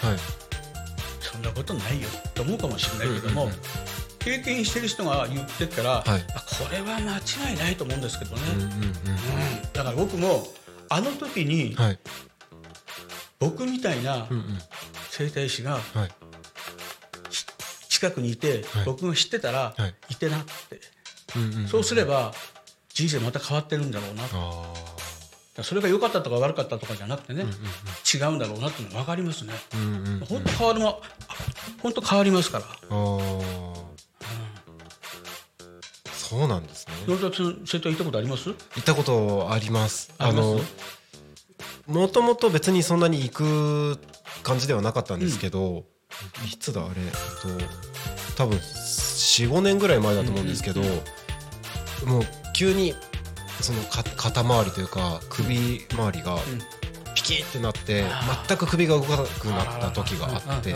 [1.20, 2.08] そんなことないよ。
[2.34, 3.60] と思うかもしれないけども、うんうんうん。
[4.18, 6.24] 経験してる人が言ってっから、はい。
[6.34, 8.72] あこれは間違いないと思うんですけどね、うんうんうん。
[8.72, 8.82] うん。
[9.72, 10.44] だから僕も
[10.88, 11.98] あの時にはい
[13.50, 14.26] 僕みたいな
[15.10, 16.10] 整体師がはい。
[17.88, 18.84] 近くにいて、はい。
[18.84, 19.94] 僕が知ってたら、はい。
[20.10, 20.80] い、てなって、
[21.68, 22.34] そうすれば
[22.88, 24.24] 人生また変わってるんだろうな
[25.58, 27.44] あそれが良かったとか悪かったとかじゃなくてね、
[28.12, 29.52] 違うんだろうなっていうのが分かりますね。
[30.28, 31.00] 本当変わるも
[31.82, 32.64] 本当変わりますから。
[32.88, 33.42] そ
[36.44, 36.94] うなんですね。
[37.06, 37.26] 行った
[38.04, 38.48] ことあります？
[38.48, 40.12] 行ったことあります。
[40.18, 40.48] あります？
[40.48, 40.60] あの
[41.86, 43.98] もともと別にそんなに行く
[44.42, 45.84] 感じではなかったんですけど、
[46.46, 47.10] いつだあれえっ
[48.36, 50.82] と多分45年ぐらい前だと思うんですけど、
[52.06, 52.22] もう
[52.54, 52.94] 急に
[53.60, 56.36] そのか肩周りというか首周りが
[57.14, 58.04] ピキってなって
[58.48, 60.74] 全く首が動かなくなった時があって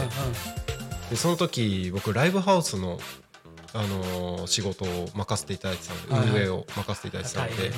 [1.10, 2.98] でその時僕ライブハウスの、
[3.74, 7.72] あのー仕事を任せていただいてたので、運営を任せていただいてたので。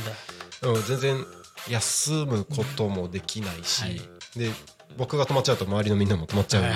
[0.61, 1.25] うん、全然
[1.69, 4.01] 休むこともできないし、はい。
[4.37, 4.51] で
[4.97, 6.75] 僕が止まっちゃうと周りのみんなも止まっちゃうので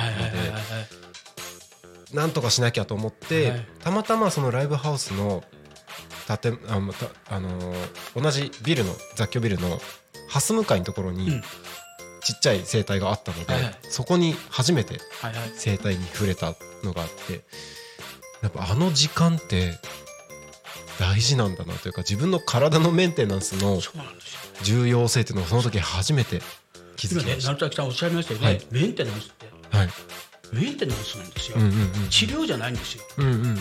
[2.14, 3.66] なんとかしなきゃと思って、はい。
[3.80, 5.42] たまたまそのライブハウスの
[6.26, 9.80] 建あまたあのー同じビルの雑居ビルの
[10.28, 11.42] 蓮向かいのところに、うん。
[12.24, 13.78] ちっちゃい生態があったので、はいはい。
[13.82, 14.98] そこに初めて
[15.56, 17.42] 生態に触れたのがあって
[18.42, 19.72] やっぱあの時間って
[20.98, 23.80] 大事なんだなというか自分の体のメンテナンスの
[24.62, 26.40] 重要性っていうのをその時初めて
[26.96, 27.52] 気づ今ねきました。
[27.52, 29.88] 成田さんおっしゃいましたよね、はいメンテナンスってはい。
[30.52, 32.08] メンテナンスなんですよ、うんうんうん。
[32.10, 33.56] 治療じゃないんですようんうんうんうん。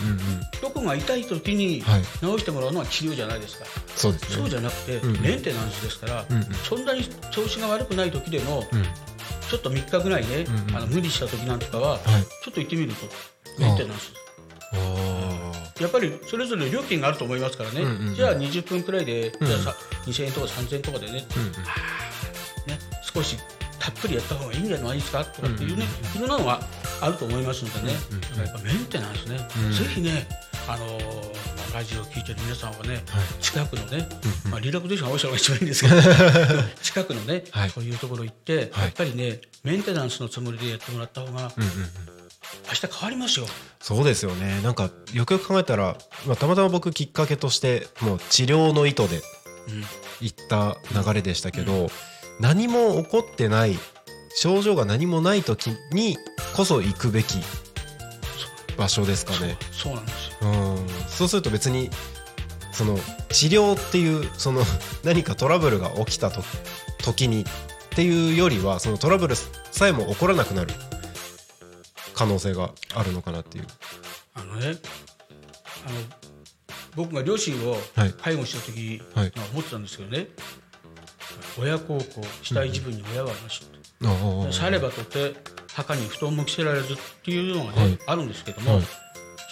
[0.60, 3.64] どこが痛い時にはい治してもらうのは治療じゃないですか、
[3.96, 4.36] そうですね。
[4.36, 8.82] そうじゃなくて、うんうんメンテナンスですから、うんうんそんなに調子が悪くない時でも、うん。
[9.48, 12.00] ちょっと3日ぐらいね、うんうんあの無理した時なんとかは、はい。
[12.00, 13.06] ちょっと行ってみると
[13.58, 14.31] メンテナンスあ
[15.80, 18.14] やっぱりそれぞれ料金があると思いますからね、うんうんうん。
[18.14, 19.46] じゃあ20分くらいで、うん。
[19.46, 19.74] じゃあさ
[20.06, 21.36] 2000円とか3000円とかでね,、あ。
[21.38, 21.52] うんうん。
[21.52, 21.58] ね
[23.14, 23.36] 少し
[23.78, 25.24] たっぷりやった方がいいんじゃないですか？
[25.24, 26.60] とかっていうね、いろんなのが
[27.00, 28.46] あると思いますのでね、うんうんうん。
[28.46, 29.72] やっぱメンテナンスね、うん。
[29.72, 30.28] ぜひね、
[30.68, 31.08] あのーま
[31.70, 33.02] あラジオを聞いてる皆さんはね、
[33.40, 34.06] 近くのね、
[34.50, 35.96] まあ、リラクゼーションが多い人が一番いいんですけど。
[36.82, 37.70] 近くのね、はい。
[37.70, 38.84] そういうところ行って、はい。
[38.84, 42.21] やっぱりねメンテナンスのつもりでやってもらった方が、うんうんうん。
[42.68, 43.46] 明日変わりますよ。
[43.80, 44.60] そうですよね。
[44.62, 45.96] なんかよくよく考えたら、
[46.26, 49.84] まあたまたま僕きっかけとしてもう治療の意図でうん
[50.20, 51.90] 行った流れでしたけど、
[52.40, 53.78] 何も起こってない
[54.34, 56.16] 症状が何もない時に
[56.56, 57.38] こそ行くべき
[58.76, 59.56] 場所ですかね。
[59.70, 60.50] そうなんですよ。
[60.50, 61.90] うん、そうすると別に
[62.72, 62.98] その
[63.30, 64.62] 治療っていうその
[65.04, 66.42] 何かトラブルが起きたと
[66.98, 67.46] 時にっ
[67.90, 70.72] ていうよりはそのトラブルさえも起こらなくなる
[72.14, 73.66] 可能性があるのかなっていう。
[74.34, 74.76] あのね、
[75.86, 75.96] あの
[76.96, 78.12] 僕が両親をはい。
[78.12, 79.32] 介護した時、はい。
[79.34, 80.28] まあ思ってたんですけどね、
[81.58, 82.04] 親孝行
[82.42, 83.62] したい自分に親はなし、
[84.04, 85.34] ああさればとて
[85.72, 87.98] 墓に布団も着せられずっていうのがね、はい。
[88.06, 88.82] あるんですけども、はい。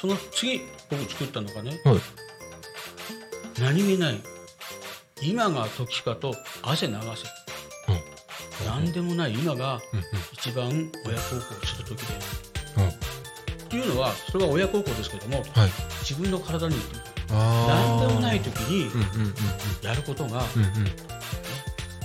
[0.00, 2.00] その次僕作ったのがね、はい。
[3.60, 4.20] 何気ない
[5.22, 10.04] 今が時かと汗流せ、何でもない今がうんうん。
[10.32, 10.68] 一番
[11.06, 12.49] 親孝行する時で、うん
[12.88, 15.46] っていうのはそれは親孝行ですけどもはい。
[16.00, 16.76] 自分の体に
[17.28, 18.90] 何でもない時に
[19.82, 20.42] やることが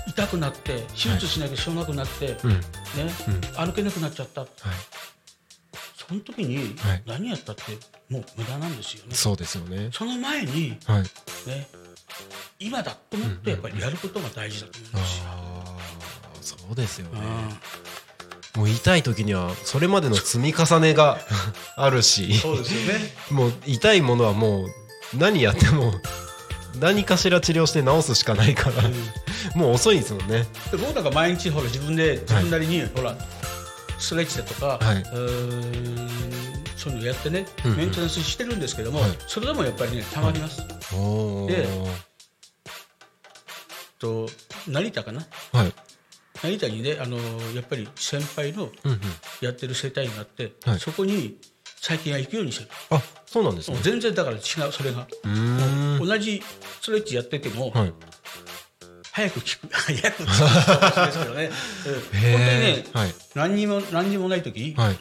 [0.08, 2.36] 痛くなって手術しなきゃしょうがなくなって、ね
[3.28, 3.66] うん。
[3.68, 4.42] 歩けなくなっちゃった。
[4.42, 4.50] はい。
[6.08, 7.04] その時にはい。
[7.08, 7.64] 何やったって
[8.10, 9.90] もう無駄なんですよね、そうですよね。
[9.92, 11.02] その前にはい。
[11.02, 11.68] ね
[12.60, 15.08] 今だと思ってやっぱりやることが大事だと思うんで
[16.44, 16.58] すよ。
[16.60, 17.20] そうですよね。
[17.20, 17.85] うん
[18.56, 21.20] もう痛い時にはそれまでの積み重ねが
[21.76, 22.36] あるし。
[22.36, 23.14] そうですよね。
[23.32, 24.70] もう痛いものはもう
[25.18, 25.94] 何やっても
[26.80, 28.84] 何かしら治療して治すしかないから。
[29.56, 30.48] もう遅いですもんね。
[30.72, 33.16] で僕なんか毎日ほら自分で自分なりに、ほら
[34.00, 34.98] ストレッチだとか、はい。
[34.98, 36.10] うーん
[36.78, 37.78] そういうのやってね、うんうん。
[37.78, 39.12] メンテナンスしてるんですけども、はい。
[39.28, 40.62] それでもやっぱりねたまります。
[40.94, 41.88] おでー
[44.00, 44.30] と
[44.68, 45.26] 成田かな？
[45.54, 45.74] はい
[46.42, 47.18] 成田にねあの
[47.54, 49.00] やっぱり先輩のうんうん。
[49.42, 50.80] やってる整体院があって、はい。
[50.80, 51.38] そこに
[51.82, 53.78] 最近は行くようにしてる、あそうなんですね。
[53.82, 55.08] 全然だから違うそれが、
[56.00, 56.42] 同じ
[56.82, 57.94] ストレッチやってても、はい。
[59.12, 61.52] 早く効く 早く効くですけどね、
[61.86, 61.94] うん。
[61.94, 63.16] 本当にへねえはい。
[63.36, 64.98] 何にも何にもない時、はい。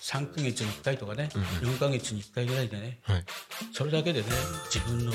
[0.00, 3.24] 3ヶ月に1回とかね、うん4ヶ月に1回ぐらいでねはい。
[3.72, 4.26] それだけでね
[4.72, 5.12] 自分の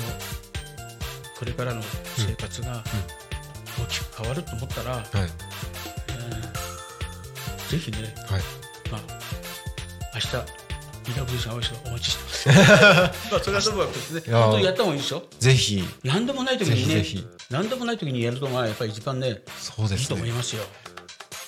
[1.38, 1.82] これからの
[2.16, 2.82] 生活が
[3.78, 5.04] 大きく変わると思ったら、はい。
[5.12, 6.66] えー
[7.68, 7.98] ぜひね、
[8.28, 8.42] はい。
[8.92, 9.00] まあ、
[10.14, 10.66] 明日
[11.08, 13.30] リラクゼーション青い人お待ちしてます。
[13.30, 14.22] まあそれはともかくですね。
[14.32, 15.22] 本当にやった方がいいですよ。
[15.38, 15.84] ぜひ。
[16.04, 17.26] 何でもない時にねぜひぜひ。
[17.50, 20.06] 何でもない時にやるのがやっぱり一番ねいいそうですね。
[20.08, 20.64] と思いますよ。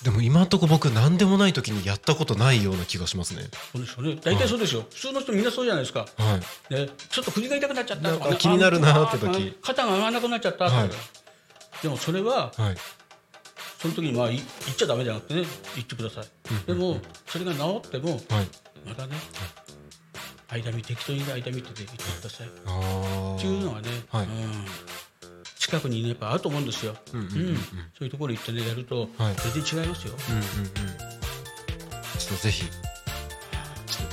[0.02, 3.48] でも今んとこ僕何でもない時にやったことないような気がしますね。
[3.72, 4.16] そうですよね。
[4.22, 4.86] 大体そうですよ。
[4.92, 6.06] 普通の人みんなそうじゃないですか。
[6.16, 6.74] はい。
[6.74, 8.12] ね、ちょっと首が痛くなっちゃった。
[8.12, 9.56] とか、ね、気になるなーって時。
[9.60, 10.90] 肩が上がらなくなっちゃったとか、はい
[11.82, 12.76] でもそれははい。
[13.78, 15.44] その時にまあい言っちゃダメじゃなくてね
[15.76, 16.26] 言ってください、
[16.66, 18.20] でもそれが治ってもはい。
[18.84, 19.14] またね
[20.48, 22.48] 間見適当に間見って言ってください。
[22.48, 24.24] っあていうのがね、はい。
[24.24, 24.30] うん、
[25.58, 27.36] 近くにねやっぱあると思うんですよ、うんそ
[28.00, 29.34] ういうところ行ってねやるとはい。
[29.52, 30.44] 全然違いますよ、うんうんうん。
[30.48, 32.76] ちょっとぜひちょっ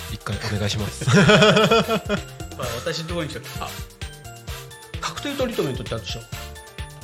[0.10, 1.06] と一回お願いします。
[2.56, 3.68] まあ、私のところにあ
[5.02, 6.22] カクテルトリートメントってあるでしょ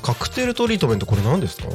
[0.01, 1.67] カクテルトリートメントこれ何ですか？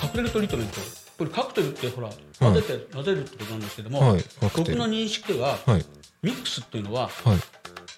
[0.00, 0.74] カクテルトリートメント。
[1.18, 5.84] これカクテルってほら混ぜて、混ぜるってことなんですけども、はい僕の認識では、はい。
[6.22, 7.38] ミックスっていうのははい。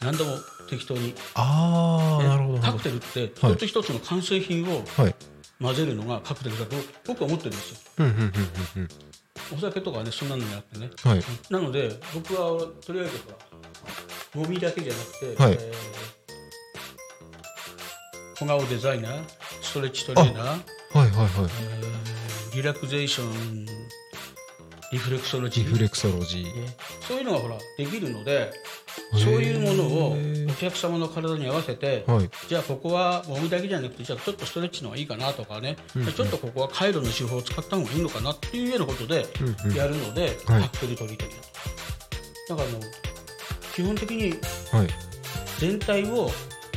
[0.00, 0.30] 何でも
[0.68, 4.82] 適当に、あなるほどカクテルって一つ一つの完成品を
[5.60, 6.76] 混ぜるのがカクテルだと
[7.06, 7.78] 僕は思ってるんですよ。
[9.56, 10.90] お酒とかはねそんなのじゃなくてね。
[11.02, 11.22] はい。
[11.50, 15.52] なので僕はとりあえずほらもみだけじゃなくて、はい。
[15.52, 16.08] えー
[18.38, 19.20] 小顔デザイナー
[19.62, 21.28] ストレッチトレーナー、はいはいはい。
[21.36, 21.98] えー
[22.54, 23.66] リラクゼーション
[24.90, 25.64] リフレクソロジー。
[25.64, 26.44] リフレクソロジー。
[26.44, 26.50] ね。
[27.06, 28.50] そういうのがほらできるので
[29.12, 30.16] そういうものを
[30.50, 32.30] お客様の体に合わせて、はい。
[32.48, 39.76] じゃあここはもみだけじゃなくてじゃあちょっとストレッチの方がいいかなとかね、ちょっとここはカイロの手法を使った方がいいのかなっていうようなことでうんうん。
[39.76, 40.62] やるので、はい。
[40.62, 41.34] カクテルトリートメン
[42.48, 42.80] トだからあの
[43.76, 44.30] 基本的に
[44.72, 44.88] はい。
[45.58, 46.30] 全体を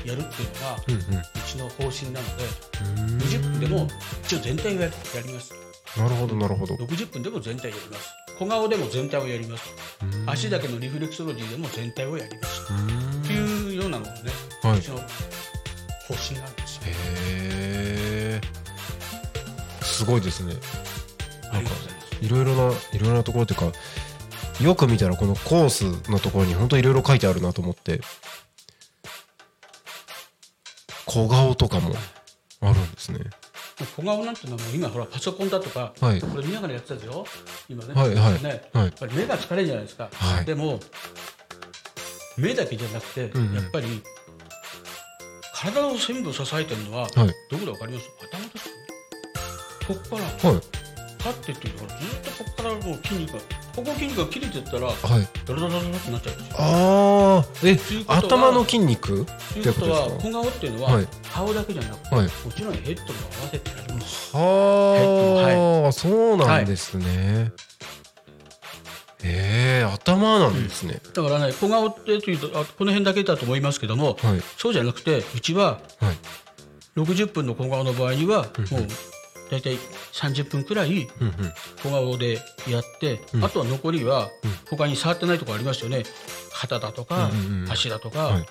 [0.05, 3.15] やるっていうのがうんうんうちの方針なので、うー。
[3.15, 3.87] ん20分でも
[4.23, 4.91] 一応全体をやや
[5.21, 5.53] ります。
[5.97, 6.75] なるほどなるほど。
[6.75, 8.09] 60分でも全体やります。
[8.39, 9.73] 小顔でも全体をやります。
[10.25, 12.61] 足だけのリフレクソロジーでも全体をやります。
[12.71, 14.31] っていうようなのがね、
[14.63, 14.79] はい。
[14.79, 15.03] うちの方
[16.15, 16.81] 針なんですよ。
[16.85, 18.41] へえ
[19.81, 20.53] すごいですね。
[21.51, 21.91] ありがとうござ
[22.21, 23.71] いろいろないろいろなところっていうか
[24.61, 27.99] よく見たらこのコースのところに本当いろいろ書いてあるなと思って
[31.13, 31.93] 小顔とかも
[32.61, 33.19] あるんですね。
[33.97, 36.21] 小顔なんていうのは今ほらパソコンだとか、はい。
[36.21, 37.25] これ見ながらやってたですよ
[37.67, 38.43] 今ね,、はいはい。
[38.43, 38.69] ね。
[38.71, 38.85] はい。
[38.85, 40.45] やっぱり目が疲れるじゃないですか、はい。
[40.45, 40.79] でも
[42.37, 43.55] 目だけじゃなくて、んうん。
[43.55, 44.01] やっぱり
[45.53, 47.11] 体を全部支えてるのは、はい。
[47.49, 48.09] どこでわかります？
[48.31, 48.75] 頭ですよ
[49.87, 50.49] ここから。
[50.51, 50.61] はい。
[51.17, 53.39] 立ってっていうところずっとここからもう筋肉が
[53.75, 54.95] ここ筋肉が切れてったらはい。
[55.45, 56.35] ドロドロドロってなっちゃう。
[56.57, 61.07] ああえ頭の筋肉ということは小顔っていうのは、はい。
[61.33, 62.25] 顔だけじゃなくて、はい。
[62.25, 63.09] もちろんヘッドも
[63.41, 64.35] 合わせてやります。
[64.35, 67.51] はあ、そうなんですね。
[69.23, 70.99] ええ頭なんですね。
[71.13, 74.41] だからね小顔ってというとあこの辺だけだと思いますけども、はい。
[74.57, 76.17] そうじゃなくてうちははい。
[76.97, 78.87] 60分の小顔の場合にはもう
[79.51, 79.77] 大体
[80.13, 81.33] 30分くらいうんうん。
[81.83, 82.35] 小顔で
[82.67, 84.29] やって、あとは残りは
[84.69, 86.03] 他に触ってないところありますよね。
[86.53, 87.71] 肩だとか、うんうんうん。
[87.71, 88.45] 足だとか、はい。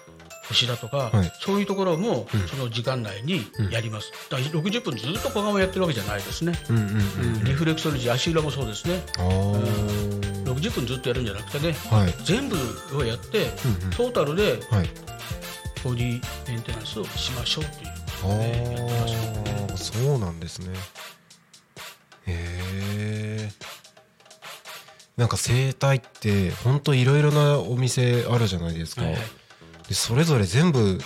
[0.49, 1.33] 腰だとか、はい。
[1.41, 6.87] そういうところもその時間内にやります、だから60分ずっと小顔やってるわけじゃないですね、うんうんう
[7.39, 7.45] ん。
[7.45, 9.03] リフレクソロジー足裏もそうですね。
[9.19, 9.27] ああ。
[10.51, 12.15] 60分ずっとやるんじゃなくてねはい。
[12.25, 12.57] 全部
[12.99, 13.91] をやって、うんうん。
[13.91, 14.89] トータルではい。
[15.83, 20.75] ボディメンテナンスをしましょうというあことでやってますよねあ、そうなんですね。
[22.27, 23.51] へえ。
[25.17, 29.03] なんか整体って本当いろいろなお店あるじゃないですか。
[29.03, 29.23] はいはい。
[29.89, 30.99] でそれぞれ全部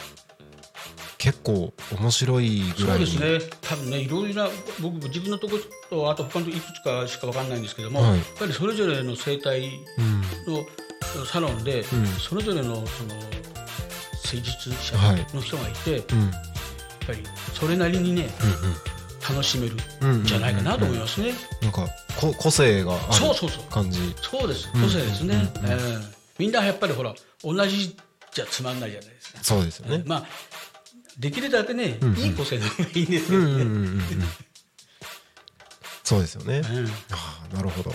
[1.19, 3.05] 結構面白いぐそらいに。
[3.05, 3.57] うですね。
[3.63, 4.51] 多分ねいろいろな
[4.81, 5.63] 僕自分のところ
[5.99, 8.19] とあと他のいくつかしかわかんないんですけども、はい。
[8.19, 10.21] やっぱりそれぞれの整体うん。
[10.53, 11.85] のサロンで、ん。
[12.19, 13.15] それぞれのその
[14.25, 15.27] 施術者はい。
[15.35, 16.31] の人がいて、やっうん
[17.07, 17.19] ぱり
[17.55, 21.33] それなりにねうん楽しめるうんうんんじゃないかなと思いますね。
[21.63, 21.89] なんか
[22.21, 23.65] こ個性があるそうそうそう。
[23.71, 23.99] 感じ。
[24.21, 24.69] そうです。
[24.69, 26.15] ん個性ですね、うんうんええ。
[26.39, 27.97] みんなやっぱりほら同じ
[28.33, 29.39] じゃつまんないじゃないですか。
[29.43, 30.03] そうですよね。
[30.07, 30.27] まあ
[31.19, 32.19] できるだけね、んうん。
[32.19, 33.45] いい個性の方がいいんですよね。
[33.47, 33.85] うんうんうんうん。
[33.87, 34.03] うん
[36.03, 36.59] そうですよね。
[36.59, 37.93] うんああなるほど。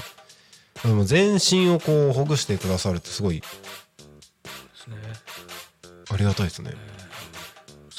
[0.84, 3.41] でも全身をこうほぐしてくださるってすごい。
[3.41, 3.47] で
[4.84, 4.97] すね。
[6.12, 6.72] ありがたいですね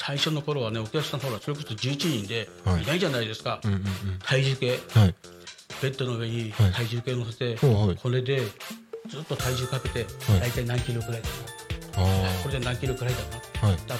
[0.03, 2.83] 最初の頃はねお客さんほらそれこそ11人ではい。
[2.83, 3.85] いないじゃないですか、うんうんうん。
[4.23, 4.79] 体重計。
[4.99, 5.15] はい。
[5.81, 6.71] ベッドの上にはい。
[6.71, 8.41] 体重計乗せて、これで
[9.09, 10.39] ずっと体重かけて、はい。
[10.39, 11.27] 大体何キロくらいだ
[11.97, 12.07] あな
[12.41, 13.25] これで何キロくらいだな
[13.61, 13.75] あはい。
[13.75, 13.95] あと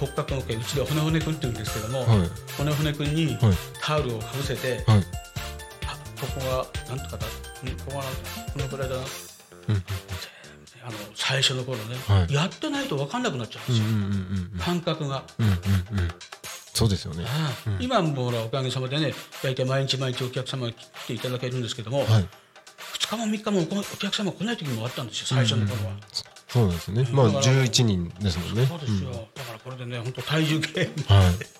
[0.00, 2.28] 骨格の毛うちで骨骨くんって言うんですけども、はい。
[2.58, 3.38] 骨骨くんにはい。
[3.80, 4.98] タオルをかぶせて、はい。
[5.86, 7.26] あここがなんとかだ
[7.62, 9.02] うんここがこのくらいだな。
[9.68, 9.84] うん
[10.82, 12.32] あの最初の頃ね、はい。
[12.34, 14.02] やってないと分かんなくなっちゃうんですよ、うんうん
[14.54, 15.24] うん感覚が。
[15.38, 15.98] うんうんうん。
[16.00, 16.08] うん
[16.72, 17.24] そうですよね。
[17.26, 19.12] ああ今もほらおかげさまでね
[19.42, 22.06] 大体毎日毎日お客様が来ていただけるんですけども、はい。
[22.06, 25.96] 2日も3日もおお客様来ない時もあったんですよ最初の頃は、
[26.48, 28.66] そうなんですよねまあだから11人ですもんね。
[28.66, 31.59] そうですよ、だからこれでね本当体重計うんはい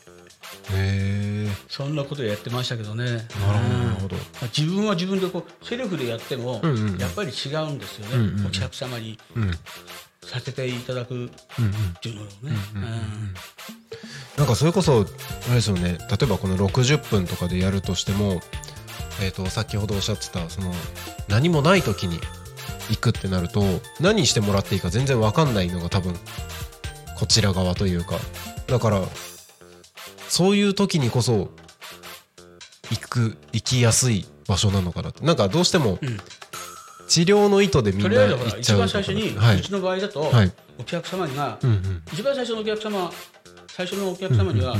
[1.68, 3.04] そんなことやってましたけどね。
[3.04, 3.24] なる
[4.00, 4.16] ほど
[4.56, 6.60] 自分は自分でこうセルフでやっても、
[6.98, 8.46] やっぱり違うんですよね、うんうんうん。
[8.46, 9.50] お客様にうん。
[10.22, 11.28] させていただくっ
[12.00, 12.30] ていうのをね、
[12.74, 13.34] うん
[14.36, 15.98] なんかそれこそあれですよね。
[16.08, 18.40] 例えばこの60分とかでやるとしても、
[19.20, 20.72] えー、と先ほどおっしゃってたその
[21.28, 22.18] 何もない時に
[22.90, 23.62] 行くってなると
[24.00, 26.14] 何してもらっていいか全然わかんないのが多分
[27.18, 28.16] こちら側というか。
[28.68, 29.02] だから
[30.30, 31.50] そういう時にこそ
[32.90, 35.24] 行く行きやすい場所なのかなって。
[35.26, 35.98] なんかどうしてもん。
[37.08, 39.58] 治療の意図でみんなとりあえずほら一行っちゃうとか番最初に、はい。
[39.58, 40.52] うちの場合だと、はい。
[40.78, 42.02] お客様が、うんうん。
[42.12, 43.10] 一番最初のお客様
[43.66, 44.76] 最初のお客様には、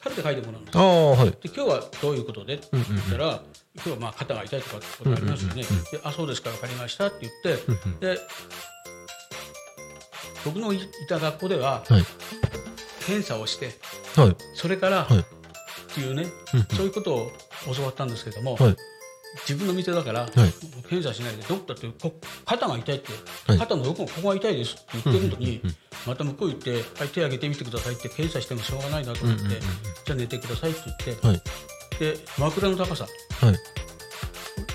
[0.00, 1.30] カルテ書いてもらうんですああはい。
[1.30, 2.54] で今日はどういうことで？
[2.54, 3.42] って言ったら、
[3.74, 7.58] 今日はまあ肩が痛いとかってことありますよね、であそうですか分かりましたって言っ
[8.00, 8.20] て、で
[10.44, 12.04] 僕のいた学校では、はい
[13.02, 13.72] 検査をして
[14.16, 14.36] はい。
[14.54, 15.18] それから、はい。
[15.18, 15.24] っ
[15.94, 17.30] ていうね、うんそういうことを
[17.74, 18.76] 教わったんですけども、はい。
[19.48, 20.30] 自分の店だから、い。
[20.88, 23.12] 検査しないでドクターってこ肩が痛いって、
[23.46, 23.58] はい。
[23.58, 25.62] 肩のどこここが痛いですって言ってるのに、
[26.06, 29.42] また向こう行って、はい、手挙げてみてくださいって検査してもしょうがないなと思って、
[30.04, 31.42] じゃあ寝てくださいって言って、はい。
[31.98, 33.06] で枕の高さ
[33.40, 33.56] はい。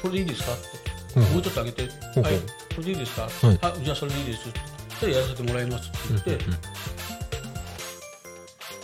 [0.02, 0.54] これでいいですか？
[0.54, 0.56] っ
[1.14, 1.24] て、うん。
[1.34, 2.32] もうちょっと上げて、はい、こ
[2.78, 3.60] れでいいですか、はい。
[3.62, 4.50] あじゃあそれでいいです。
[4.50, 4.60] って、
[5.00, 6.46] じゃあやらせてもらいますって言って、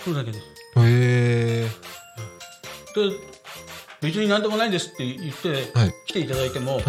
[0.04, 0.46] それだけです。
[0.46, 1.68] へえ
[2.96, 3.16] で
[4.02, 5.94] 別に何でもないですって言って、はい。
[6.08, 6.84] 来ていただいても、はい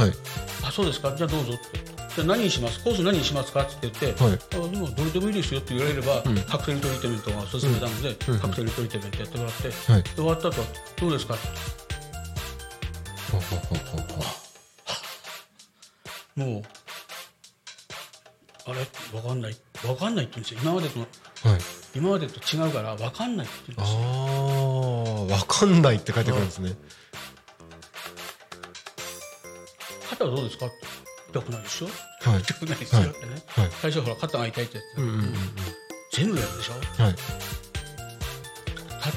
[0.64, 1.14] あそうですか？
[1.14, 1.78] じゃあどうぞって。
[2.16, 2.82] じゃあ何にします？
[2.82, 3.62] コース何にしますか？
[3.62, 4.36] って言って、はいあ
[4.68, 6.22] でもどれでもいいですよって言われれば、ん。
[6.46, 8.38] カクテルトリートメントがおすすめなので、うん。
[8.40, 10.02] カクテルトリートメントやってもらって、はい。
[10.02, 10.62] で終わった後
[11.00, 11.34] どうですか？
[16.34, 16.62] もう
[18.66, 18.84] あれ？
[19.12, 19.56] 分かんない。
[19.82, 20.60] 分かんないって言うんですよ。
[20.62, 21.08] 今までとはい
[21.94, 24.00] 今までと違うから分かんないって言うんですよ
[25.30, 26.74] ああわかんないって書いてくるんですね。
[30.10, 30.66] 肩はどうですか？
[30.66, 30.74] って
[31.30, 31.90] 痛くないですよ
[32.22, 32.40] はい。
[32.42, 33.70] 痛くないですよってね、はい。
[33.80, 35.20] 最初ほら肩が痛いってやつ、うんうんうん。
[35.20, 35.34] うん
[36.12, 36.74] 全部やるでしょ？
[37.02, 37.12] はい。
[37.12, 37.24] 立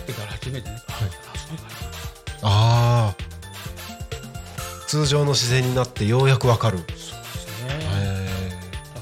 [0.02, 0.96] ってから初めてね、ああ
[1.38, 1.64] そうか
[2.42, 3.16] ああ
[4.88, 6.78] 通常の姿勢になってようやくわかる。
[6.80, 7.12] なそうです
[7.64, 8.28] ね、へ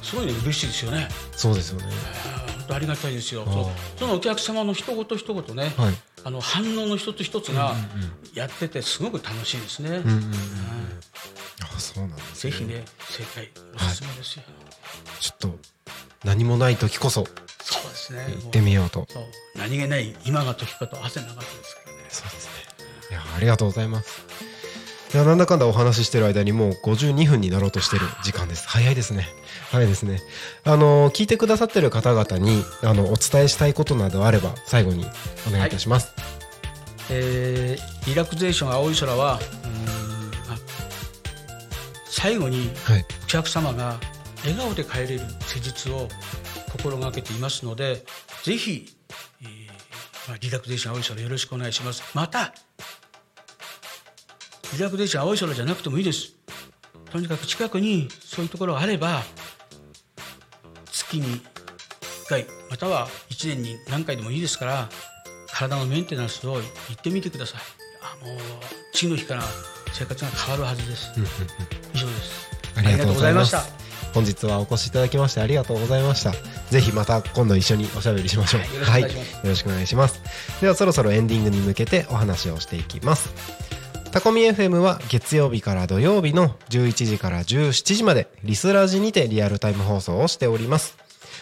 [0.03, 1.07] すごいね嬉しいですよね。
[1.09, 1.85] えそうですよね。
[2.25, 2.34] あー
[2.65, 5.93] 本当ありがたいですよそそのお客様の一言一言ね、はい
[6.25, 7.75] あの反応の一つ一つが
[8.33, 10.33] やっててすごく楽しいですね、うんうんうん
[11.61, 14.43] あそうなんですぜひね正解おすすめですよ、
[15.19, 15.59] ちょっと
[16.23, 17.25] 何もない時こそ
[17.61, 19.23] そうですね行ってみようとそう
[19.55, 22.51] 何気ない今が時かと汗流すですからねそうですね
[23.11, 24.25] いやありがとうございます
[25.13, 29.27] いやなんだかんだお話ししてる間にもう52分になろうとしてる時間です早いですね
[29.75, 30.21] 早いですね。
[30.63, 35.05] あの聞いてくださってる方々にあのお伝えしたいことなどあれば最後に
[35.47, 36.13] お願いいたします、
[37.09, 39.39] えーリラクゼーション青い空は
[42.05, 43.05] 最後にはい。
[43.23, 43.99] お客様が
[44.43, 46.07] 笑顔で帰れる施術を
[46.71, 48.05] 心がけていますので
[48.43, 48.95] ぜひ、
[49.41, 52.03] えーまあ、リラクゼーション青い空よろしくお願いします。
[52.13, 52.53] また
[54.73, 56.33] リラクゼーション青い空じゃなくてもいいです。
[57.11, 59.23] とにかく近くにそういうところがあれば
[61.07, 61.41] 月に1
[62.29, 64.89] 回または1年に何回でもいいですから
[65.53, 67.61] 体のメンテナンスを行ってみてください。
[68.01, 68.37] あもう
[68.93, 69.43] 次の日から
[69.93, 71.11] 生活が変わるはずです。
[71.93, 72.49] 以上です。
[72.75, 73.55] ありがとうございます。
[73.55, 73.85] ありがとうござい
[74.15, 76.33] 本日はお越しいただきましてありがとうございました。
[76.71, 78.61] ぜひまた今度一緒におしゃべりしましょう。
[78.83, 79.07] はいよ
[79.43, 80.15] ろしくお願いします。
[80.15, 80.61] よろしくお願いします。
[80.61, 83.29] ではそろそろエンディングに向けてお話をしていきます
[84.15, 90.97] タコミ FM は月曜日から土曜日の11時から17時までリスラジにてリアルタイム放送をしております。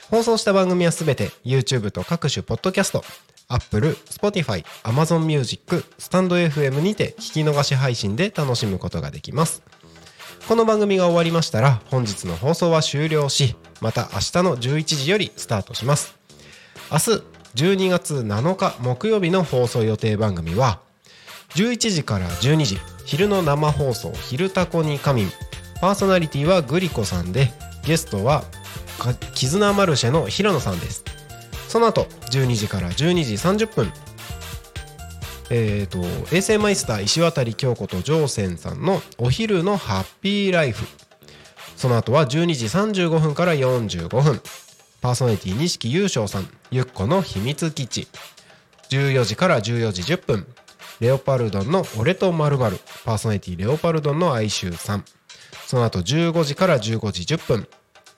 [0.10, 3.04] 放送した番組はすべて YouTube と各種ポッドキャスト
[3.48, 9.62] Apple、Spotify、Amazon Music、スタンド FM にて聞き逃し配信で楽しむことができます。
[10.48, 16.16] この番組が終わりましたら本日の放送は終了しまた明日の11時よりスタートします。
[16.92, 20.80] 明日12月7日木曜日の放送予定番組は
[21.56, 22.80] 11時から12時。
[23.06, 25.32] 昼の生放送「昼タコに仮眠」
[25.82, 27.52] パーソナリティはグリコさんで
[27.84, 28.46] ゲストは
[29.34, 31.04] 絆マルシェの平野さんです。
[31.68, 33.92] その後12時から12時30分。
[35.50, 36.00] えー、と
[36.34, 40.88] 衛星マイスター石渡京子と常泉さんのお昼のハッピーライフ。
[41.76, 44.42] その後は12時35分から45分。
[45.02, 46.48] パーソナリティ錦優勝さん。
[46.72, 48.08] ゆっこの秘密基地。
[48.90, 50.48] 14時から14時10分。
[51.04, 55.04] レオパルドンの俺とまるパーソナリティレオパルドンの哀愁さん。
[55.68, 57.68] その後15時から15時10分。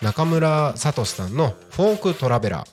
[0.03, 2.67] 中村聡さんのフォークトラベラー。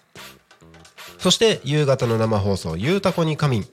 [1.19, 3.69] そして夕方の生放送「ゆうたこにかみん」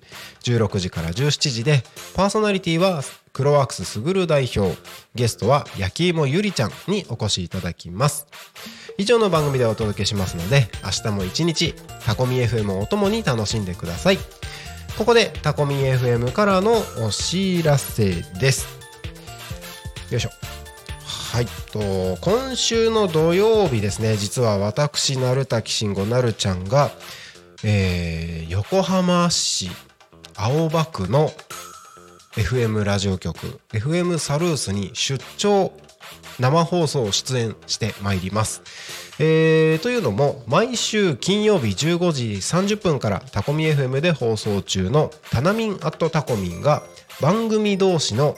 [0.45, 1.83] 16時から17時で
[2.15, 4.77] パーソナリティはクロワークスすぐる代表。
[5.15, 8.27] ゲストは焼き芋ゆりちゃんにお越しいただきます。
[8.97, 11.73] 以上の番組でお届けしますので明日も一日
[12.05, 14.19] タコミ FM をお供に楽しんでください。
[14.99, 16.73] ここでタコミン FM からの
[17.05, 18.67] お知らせです。
[20.11, 20.29] よいしょ。
[21.05, 24.17] はいと今週の土曜日ですね。
[24.17, 26.91] 実は私鳴滝慎吾なるちゃんが、
[27.63, 29.69] えー横浜市
[30.35, 31.31] 青葉区の
[32.33, 35.71] FM ラジオ局 FM サルースに出張
[36.39, 38.61] 生放送出演してまいります。
[39.19, 46.83] えーというのも毎週金曜日15時30分からタコミ FM で放送中の「タナミンアットタコミン」が
[47.21, 48.35] 番組同士の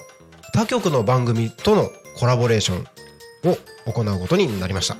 [0.53, 3.57] 他局の番組とのコラボレーションを
[3.91, 4.97] 行うことになりました。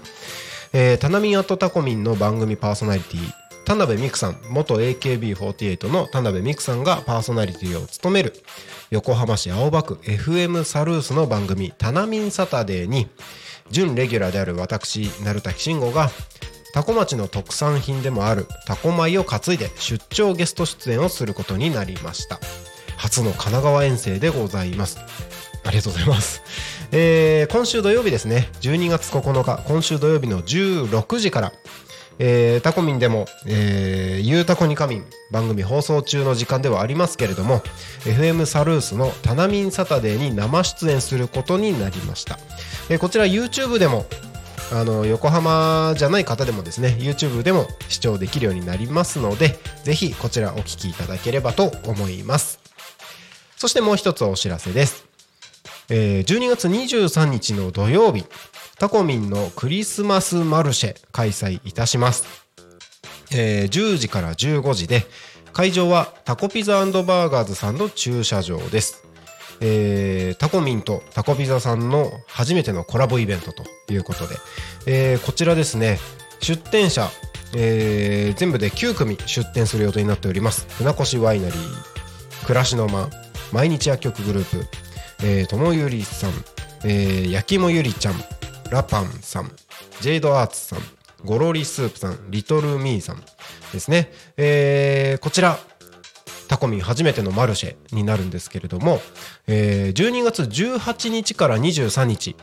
[0.74, 8.34] えー、タナミンアットタコミンの番組パーソナリティ田辺美久さん元 AKB48 の田辺美久さんがパーソナリティを務める
[8.89, 13.07] 横浜市青葉区 FM サルースの番組「タナミンサタデー」に
[13.70, 16.12] 準レギュラーである私鳴滝慎吾が
[16.74, 22.39] タコ町の特産品でもあるタコ米を担いで出張ゲスト出演をすることになりました。
[22.97, 24.99] 初の神奈川遠征でございます。
[25.64, 26.41] ありがとうございます、
[26.91, 28.49] えー今週土曜日ですね。
[28.62, 31.53] 12月9日今週土曜日の16時から
[32.24, 37.62] えータコミンでも、えー、ゆうたこにかみん番組放送中の時間ではありますけれども
[38.04, 42.38] FM サルースのタナミンサタデーに生出演することになりました、
[42.92, 44.06] えーこちら YouTube でも
[44.72, 52.60] あの横浜じゃない方でもですね YouTube でも視聴できるようになりますのでぜひこちらお聞きいただければと思います。
[53.58, 55.06] そしてもう一つお知らせです。
[55.90, 58.26] えー12月23日の土曜日
[58.82, 62.48] タコミンのクリスマスマルシェ開催いたします、
[63.32, 65.04] えー10時から15時で
[65.54, 69.06] 会場はタコピザバーガーズさんの駐車場です、
[69.62, 73.64] えータコミンとタコピザさんの初めてのコラボイベントと
[73.94, 74.36] いうことで、
[74.88, 76.00] えーこちらですね
[76.40, 77.08] 出店者、
[77.56, 80.66] えー全部で9組出店する予定になっております。
[80.70, 83.12] 船越ワイナリー暮らしの間
[83.52, 84.66] 毎日薬局グループ
[85.24, 86.32] えーともゆりさん、
[86.84, 88.16] えー、焼きもゆりちゃん
[88.72, 89.52] ラパンさん
[90.00, 90.80] ジェイドアーツさん
[91.26, 93.22] ゴロリスープさんリトルミーさん
[93.74, 95.60] ですね、えーこちら
[96.48, 99.00] タコミン初めてのマルシェになるんですけれども、
[99.48, 102.36] えー12月18日から23日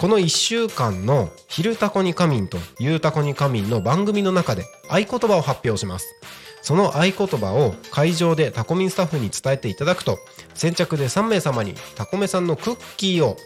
[0.00, 6.06] この1週間の「昼タコに仮眠」と「ゆうタコに仮眠」の番組の中で合言葉を発表します。
[6.62, 10.18] その合言葉を会場でタコミンスタッフに伝えていただくと
[10.54, 13.36] 先着で3名様にタコメさんのクッキーを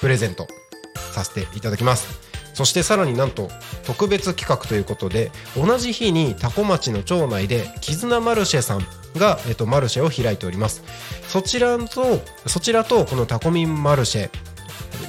[0.00, 0.46] プレゼント。
[0.94, 2.34] させていただきます。
[2.54, 3.50] そしてさらになんと
[3.84, 8.86] 特別企画ということで同じ日にタコ町の町内で絆マルシェさん
[9.16, 10.82] が、えっと、マルシェを開いております。
[11.28, 14.30] そちらとそちらとこのタコミンマルシェ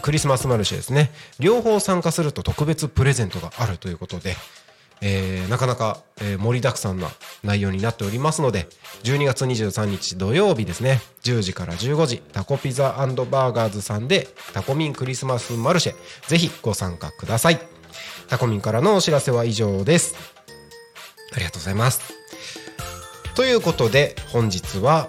[0.01, 1.11] クリスマスマルシェですね。
[1.39, 4.35] 両方参加すると特別プレゼントがあるということで、
[5.01, 7.09] えーなかなか、えー盛りだくさんな
[7.43, 8.67] 内容になっておりますので
[9.03, 11.01] 12月23日土曜日ですね。
[11.23, 15.95] 10時から15時タコピザバーガーズさんでタコミンクリスマスマルシェ。
[16.27, 17.59] ぜひご参加ください。
[18.27, 20.15] タコミンからのお知らせは以上です。
[21.33, 22.01] ありがとうございます。
[23.35, 25.07] ということで本日は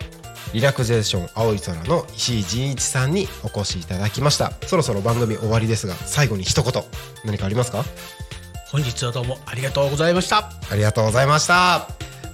[0.53, 4.53] リラクゼーション青い空の石井仁一さんにお越しいただきました。
[4.67, 6.83] そろそろ番組終わりですが最後に一言
[7.25, 7.85] 何かありますか？
[8.71, 10.51] 本日はどうもありがとうございました。
[10.71, 11.87] ありがとうございました。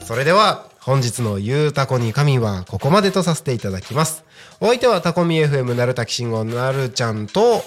[0.05, 4.25] それでは本日のゆうたこに神はここまでとさせていただきます。
[4.59, 7.63] お相手はタコミ FM なるたきしんごなるちゃんと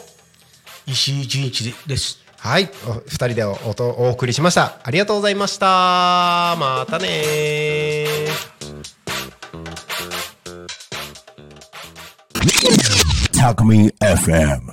[0.87, 2.19] 石井純一です。
[2.37, 2.69] はい。
[2.87, 4.79] お二人でおおとお送りしました。
[4.83, 5.67] ありがとうございました。
[6.59, 8.07] またね
[13.31, 14.61] Talk Me FM.